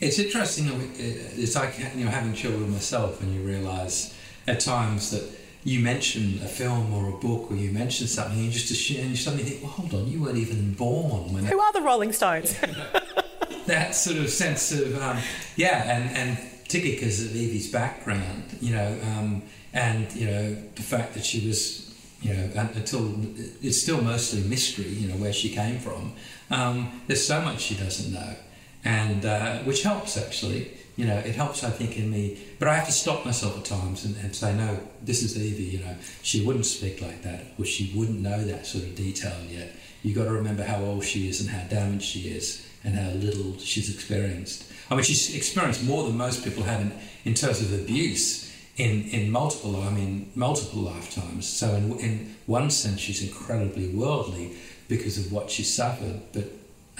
It's 0.00 0.18
interesting. 0.18 0.68
It's 0.96 1.54
like 1.54 1.78
you 1.94 2.04
know 2.04 2.10
having 2.10 2.32
children 2.32 2.72
myself, 2.72 3.20
and 3.20 3.34
you 3.34 3.42
realise 3.42 4.16
at 4.46 4.60
times 4.60 5.10
that 5.10 5.22
you 5.64 5.80
mention 5.80 6.40
a 6.42 6.48
film 6.48 6.92
or 6.92 7.08
a 7.08 7.16
book 7.18 7.50
or 7.50 7.56
you 7.56 7.70
mention 7.70 8.06
something 8.06 8.36
and 8.36 8.46
you 8.46 8.50
just 8.50 8.70
assume, 8.70 9.00
and 9.00 9.10
you 9.10 9.16
suddenly 9.16 9.44
think, 9.44 9.62
well, 9.62 9.70
hold 9.70 9.94
on, 9.94 10.08
you 10.08 10.20
weren't 10.20 10.38
even 10.38 10.74
born 10.74 11.32
when. 11.32 11.44
Who 11.44 11.60
are 11.60 11.72
the 11.72 11.82
Rolling 11.82 12.12
Stones? 12.12 12.58
that 13.66 13.94
sort 13.94 14.16
of 14.16 14.28
sense 14.30 14.72
of 14.72 15.00
um, 15.00 15.18
yeah, 15.56 15.96
and 15.96 16.16
and 16.16 16.38
particularly 16.64 16.96
because 16.96 17.24
of 17.24 17.30
Evie's 17.30 17.70
background, 17.70 18.44
you 18.60 18.74
know, 18.74 18.98
um, 19.04 19.42
and 19.72 20.12
you 20.12 20.26
know 20.26 20.54
the 20.74 20.82
fact 20.82 21.14
that 21.14 21.24
she 21.24 21.46
was. 21.46 21.88
You 22.20 22.34
know, 22.34 22.50
until 22.54 23.16
it's 23.62 23.82
still 23.82 24.00
mostly 24.00 24.42
mystery. 24.42 24.86
You 24.86 25.08
know 25.08 25.16
where 25.16 25.32
she 25.32 25.48
came 25.48 25.80
from. 25.80 26.12
Um, 26.52 27.02
there's 27.08 27.26
so 27.26 27.40
much 27.40 27.62
she 27.62 27.74
doesn't 27.74 28.12
know, 28.12 28.36
and 28.84 29.26
uh, 29.26 29.58
which 29.64 29.82
helps 29.82 30.16
actually 30.16 30.70
you 30.96 31.06
know, 31.06 31.16
it 31.16 31.34
helps, 31.34 31.64
I 31.64 31.70
think, 31.70 31.98
in 31.98 32.10
me. 32.10 32.38
But 32.58 32.68
I 32.68 32.74
have 32.74 32.86
to 32.86 32.92
stop 32.92 33.24
myself 33.24 33.56
at 33.58 33.64
times 33.64 34.04
and, 34.04 34.16
and 34.16 34.34
say, 34.34 34.54
no, 34.54 34.78
this 35.02 35.22
is 35.22 35.36
Evie, 35.36 35.64
you 35.64 35.84
know, 35.84 35.96
she 36.22 36.44
wouldn't 36.44 36.66
speak 36.66 37.00
like 37.00 37.22
that, 37.22 37.44
or 37.58 37.64
she 37.64 37.92
wouldn't 37.94 38.20
know 38.20 38.44
that 38.44 38.66
sort 38.66 38.84
of 38.84 38.94
detail 38.94 39.36
yet. 39.50 39.72
You've 40.02 40.16
got 40.16 40.24
to 40.24 40.32
remember 40.32 40.64
how 40.64 40.82
old 40.82 41.04
she 41.04 41.28
is 41.28 41.40
and 41.40 41.50
how 41.50 41.66
damaged 41.68 42.04
she 42.04 42.28
is 42.28 42.66
and 42.84 42.94
how 42.94 43.10
little 43.10 43.56
she's 43.58 43.92
experienced. 43.94 44.70
I 44.90 44.94
mean, 44.94 45.04
she's 45.04 45.34
experienced 45.34 45.84
more 45.84 46.04
than 46.04 46.16
most 46.16 46.44
people 46.44 46.64
have 46.64 46.80
in, 46.80 46.92
in 47.24 47.34
terms 47.34 47.60
of 47.60 47.72
abuse 47.72 48.52
in, 48.76 49.04
in 49.10 49.30
multiple, 49.30 49.80
I 49.80 49.90
mean, 49.90 50.30
multiple 50.34 50.80
lifetimes. 50.80 51.48
So 51.48 51.74
in, 51.74 51.98
in 51.98 52.36
one 52.46 52.70
sense, 52.70 53.00
she's 53.00 53.22
incredibly 53.22 53.88
worldly 53.88 54.52
because 54.88 55.18
of 55.18 55.32
what 55.32 55.50
she 55.50 55.62
suffered, 55.62 56.20
but 56.32 56.44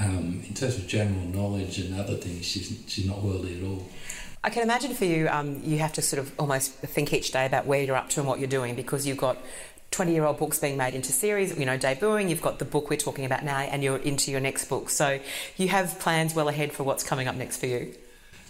um, 0.00 0.42
in 0.46 0.54
terms 0.54 0.76
of 0.76 0.86
general 0.86 1.26
knowledge 1.26 1.78
and 1.78 1.98
other 1.98 2.16
things, 2.16 2.44
she's, 2.44 2.82
she's 2.86 3.06
not 3.06 3.22
worldly 3.22 3.58
at 3.58 3.64
all. 3.64 3.86
I 4.44 4.50
can 4.50 4.62
imagine 4.62 4.94
for 4.94 5.04
you, 5.04 5.28
um, 5.28 5.60
you 5.64 5.78
have 5.78 5.92
to 5.94 6.02
sort 6.02 6.20
of 6.20 6.32
almost 6.38 6.72
think 6.72 7.12
each 7.12 7.30
day 7.30 7.46
about 7.46 7.66
where 7.66 7.82
you're 7.82 7.96
up 7.96 8.08
to 8.10 8.20
and 8.20 8.28
what 8.28 8.40
you're 8.40 8.48
doing 8.48 8.74
because 8.74 9.06
you've 9.06 9.18
got 9.18 9.36
20 9.92 10.12
year 10.12 10.24
old 10.24 10.38
books 10.38 10.58
being 10.58 10.76
made 10.76 10.94
into 10.94 11.12
series, 11.12 11.56
you 11.56 11.66
know, 11.66 11.78
debuting, 11.78 12.28
you've 12.28 12.42
got 12.42 12.58
the 12.58 12.64
book 12.64 12.90
we're 12.90 12.96
talking 12.96 13.24
about 13.24 13.44
now, 13.44 13.58
and 13.58 13.84
you're 13.84 13.98
into 13.98 14.30
your 14.30 14.40
next 14.40 14.64
book. 14.64 14.90
So 14.90 15.20
you 15.56 15.68
have 15.68 15.98
plans 16.00 16.34
well 16.34 16.48
ahead 16.48 16.72
for 16.72 16.82
what's 16.82 17.04
coming 17.04 17.28
up 17.28 17.36
next 17.36 17.58
for 17.58 17.66
you. 17.66 17.94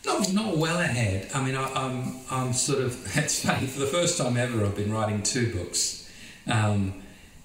Not, 0.06 0.32
not 0.32 0.56
well 0.56 0.80
ahead. 0.80 1.30
I 1.34 1.44
mean, 1.44 1.54
I, 1.56 1.68
am 1.68 1.76
I'm, 2.30 2.46
I'm 2.46 2.52
sort 2.52 2.80
of, 2.80 3.16
it's 3.16 3.44
funny, 3.44 3.66
for 3.66 3.80
the 3.80 3.86
first 3.86 4.16
time 4.16 4.36
ever, 4.36 4.64
I've 4.64 4.76
been 4.76 4.92
writing 4.92 5.22
two 5.22 5.52
books. 5.52 6.10
Um, 6.46 6.94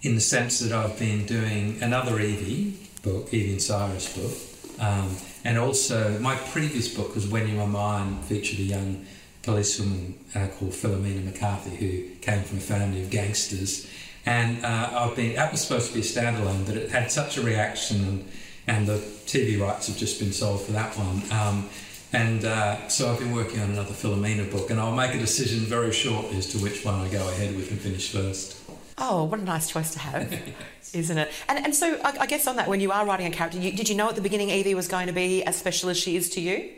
in 0.02 0.16
the 0.16 0.22
sense 0.22 0.60
that 0.60 0.72
I've 0.72 0.98
been 0.98 1.26
doing 1.26 1.82
another 1.82 2.20
Evie 2.20 2.87
book, 3.02 3.34
Evie 3.34 3.54
and 3.54 3.62
Cyrus 3.62 4.16
book, 4.18 4.80
um, 4.80 5.16
and 5.44 5.58
also 5.58 6.20
my 6.20 6.36
previous 6.36 6.94
book 6.94 7.16
was 7.16 7.28
When 7.28 7.48
You 7.48 7.60
Are 7.62 7.68
Mine, 7.68 8.22
featured 8.24 8.60
a 8.60 8.64
young 8.64 9.06
policewoman 9.44 10.20
uh, 10.36 10.48
called 10.58 10.72
Philomena 10.72 11.24
McCarthy 11.24 11.76
who 11.76 12.16
came 12.20 12.44
from 12.44 12.58
a 12.58 12.62
family 12.62 13.02
of 13.02 13.10
gangsters. 13.10 13.90
And 14.26 14.64
uh, 14.66 14.90
I've 14.92 15.16
been 15.16 15.36
that 15.36 15.52
was 15.52 15.62
supposed 15.62 15.88
to 15.88 15.94
be 15.94 16.02
a 16.02 16.04
standalone, 16.04 16.66
but 16.66 16.76
it 16.76 16.92
had 16.92 17.12
such 17.12 17.38
a 17.38 17.42
reaction, 17.42 18.04
and, 18.04 18.32
and 18.68 18.88
the 18.88 18.98
TV 19.26 19.60
rights 19.60 19.88
have 19.88 19.98
just 19.98 20.20
been 20.20 20.34
sold 20.34 20.62
for 20.62 20.74
that 20.74 20.98
one. 20.98 21.22
Um, 21.32 21.70
and 22.14 22.44
uh, 22.44 22.88
so 22.90 23.12
I've 23.12 23.20
been 23.20 23.34
working 23.34 23.60
on 23.62 23.72
another 23.72 23.94
Philomena 23.94 24.50
book, 24.52 24.70
and 24.70 24.80
I'll 24.80 24.96
make 24.96 25.14
a 25.14 25.20
decision 25.20 25.60
very 25.60 25.94
shortly 25.94 26.38
as 26.38 26.48
to 26.52 26.58
which 26.58 26.84
one 26.84 26.96
I 26.96 27.08
go 27.10 27.28
ahead 27.30 27.56
with 27.56 27.72
and 27.72 27.80
finish 27.80 28.12
first. 28.12 28.62
Oh, 28.98 29.26
what 29.26 29.40
a 29.40 29.44
nice 29.44 29.70
choice 29.70 29.92
to 29.94 30.00
have, 30.00 30.34
isn't 30.94 31.18
it? 31.18 31.32
And 31.48 31.64
and 31.64 31.76
so 31.76 32.00
I, 32.04 32.18
I, 32.22 32.26
guess 32.26 32.48
on 32.48 32.56
that, 32.58 32.68
when 32.68 32.80
you 32.80 32.92
are 32.92 33.06
writing 33.06 33.28
a 33.28 33.32
character, 33.32 33.60
you, 33.60 33.72
did 33.72 33.90
you 33.90 33.96
know 33.96 34.10
at 34.10 34.16
the 34.16 34.22
beginning 34.22 34.50
Evie 34.50 34.76
was 34.76 34.88
going 34.88 35.08
to 35.08 35.14
be 35.14 35.44
as 35.44 35.56
special 35.56 35.90
as 35.90 35.98
she 35.98 36.16
is 36.16 36.30
to 36.32 36.42
you? 36.42 36.72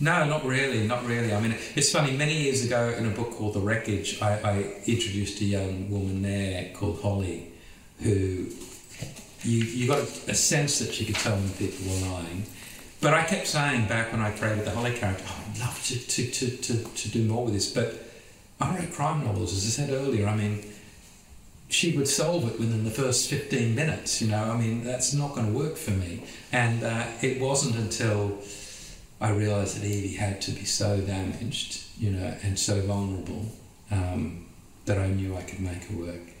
No, 0.00 0.24
not 0.24 0.44
really, 0.44 0.86
not 0.86 1.04
really. 1.06 1.32
I 1.32 1.40
mean, 1.40 1.54
it's 1.76 1.92
funny. 1.92 2.16
Many 2.16 2.34
years 2.34 2.64
ago, 2.64 2.94
in 2.98 3.06
a 3.06 3.10
book 3.10 3.30
called 3.32 3.54
The 3.54 3.60
Wreckage, 3.60 4.20
I, 4.20 4.38
I 4.40 4.58
introduced 4.86 5.40
a 5.40 5.44
young 5.44 5.88
woman 5.88 6.22
there 6.22 6.72
called 6.74 7.00
Holly, 7.00 7.52
who 8.00 8.48
you 9.44 9.64
you 9.64 9.86
got 9.86 10.00
a, 10.28 10.34
sense 10.34 10.78
that 10.80 10.92
she 10.92 11.04
could 11.04 11.14
tell 11.16 11.36
when 11.36 11.48
people 11.50 11.86
were 11.86 12.12
lying. 12.12 12.44
But 13.00 13.14
I 13.14 13.22
kept 13.24 13.46
saying 13.46 13.86
back 13.86 14.12
when 14.12 14.20
I 14.20 14.30
created 14.30 14.64
the 14.64 14.70
Holly 14.70 14.94
character, 14.94 15.24
oh, 15.28 15.44
I'd 15.50 15.60
love 15.60 15.84
to, 15.84 15.98
to, 15.98 16.30
to, 16.30 16.56
to, 16.56 16.84
to 16.84 17.08
do 17.10 17.24
more 17.24 17.44
with 17.44 17.52
this. 17.54 17.70
But 17.70 18.02
I 18.60 18.74
write 18.74 18.92
crime 18.92 19.24
novels, 19.24 19.52
as 19.52 19.66
I 19.66 19.82
said 19.82 19.90
earlier. 19.92 20.26
I 20.26 20.34
mean, 20.34 20.64
she 21.68 21.96
would 21.96 22.08
solve 22.08 22.48
it 22.48 22.58
within 22.58 22.84
the 22.84 22.90
first 22.90 23.28
15 23.28 23.74
minutes. 23.74 24.20
You 24.20 24.28
know, 24.28 24.44
I 24.44 24.56
mean, 24.56 24.84
that's 24.84 25.12
not 25.12 25.34
going 25.34 25.52
to 25.52 25.58
work 25.58 25.76
for 25.76 25.92
me. 25.92 26.24
And 26.52 26.82
uh, 26.84 27.06
it 27.20 27.40
wasn't 27.40 27.76
until 27.76 28.38
I 29.20 29.30
realised 29.30 29.80
that 29.80 29.86
Evie 29.86 30.14
had 30.14 30.40
to 30.42 30.50
be 30.50 30.64
so 30.64 31.00
damaged, 31.00 31.82
you 31.98 32.10
know, 32.10 32.34
and 32.42 32.58
so 32.58 32.80
vulnerable 32.82 33.46
um, 33.90 34.46
that 34.84 34.98
I 34.98 35.08
knew 35.08 35.36
I 35.36 35.42
could 35.42 35.60
make 35.60 35.84
her 35.84 35.96
work. 35.96 36.33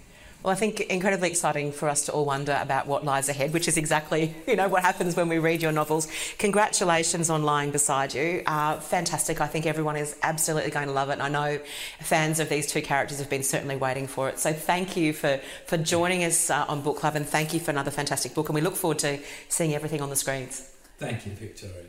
Well, 0.44 0.52
I 0.52 0.56
think 0.56 0.80
incredibly 0.82 1.30
exciting 1.30 1.72
for 1.72 1.88
us 1.88 2.04
to 2.04 2.12
all 2.12 2.26
wonder 2.26 2.58
about 2.60 2.86
what 2.86 3.02
lies 3.02 3.30
ahead, 3.30 3.54
which 3.54 3.66
is 3.66 3.78
exactly 3.78 4.34
you 4.46 4.56
know 4.56 4.68
what 4.68 4.82
happens 4.82 5.16
when 5.16 5.30
we 5.30 5.38
read 5.38 5.62
your 5.62 5.72
novels. 5.72 6.06
Congratulations 6.36 7.30
on 7.30 7.44
lying 7.44 7.70
beside 7.70 8.12
you. 8.12 8.42
Uh, 8.44 8.78
fantastic. 8.78 9.40
I 9.40 9.46
think 9.46 9.64
everyone 9.64 9.96
is 9.96 10.14
absolutely 10.22 10.70
going 10.70 10.88
to 10.88 10.92
love 10.92 11.08
it. 11.08 11.14
And 11.14 11.22
I 11.22 11.30
know 11.30 11.58
fans 12.00 12.40
of 12.40 12.50
these 12.50 12.66
two 12.66 12.82
characters 12.82 13.20
have 13.20 13.30
been 13.30 13.42
certainly 13.42 13.76
waiting 13.76 14.06
for 14.06 14.28
it. 14.28 14.38
So 14.38 14.52
thank 14.52 14.98
you 14.98 15.14
for 15.14 15.40
for 15.66 15.78
joining 15.78 16.24
us 16.24 16.50
uh, 16.50 16.66
on 16.68 16.82
Book 16.82 16.98
Club, 16.98 17.16
and 17.16 17.26
thank 17.26 17.54
you 17.54 17.60
for 17.60 17.70
another 17.70 17.90
fantastic 17.90 18.34
book. 18.34 18.50
And 18.50 18.54
we 18.54 18.60
look 18.60 18.76
forward 18.76 18.98
to 18.98 19.20
seeing 19.48 19.74
everything 19.74 20.02
on 20.02 20.10
the 20.10 20.16
screens. 20.16 20.70
Thank 20.98 21.24
you, 21.24 21.32
Victoria. 21.32 21.86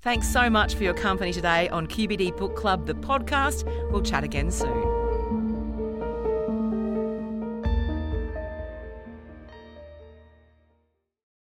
Thanks 0.00 0.28
so 0.28 0.50
much 0.50 0.74
for 0.74 0.82
your 0.82 0.94
company 0.94 1.32
today 1.32 1.68
on 1.68 1.86
QBD 1.86 2.36
Book 2.36 2.56
Club, 2.56 2.88
the 2.88 2.94
podcast. 2.94 3.62
We'll 3.92 4.02
chat 4.02 4.24
again 4.24 4.50
soon. 4.50 4.91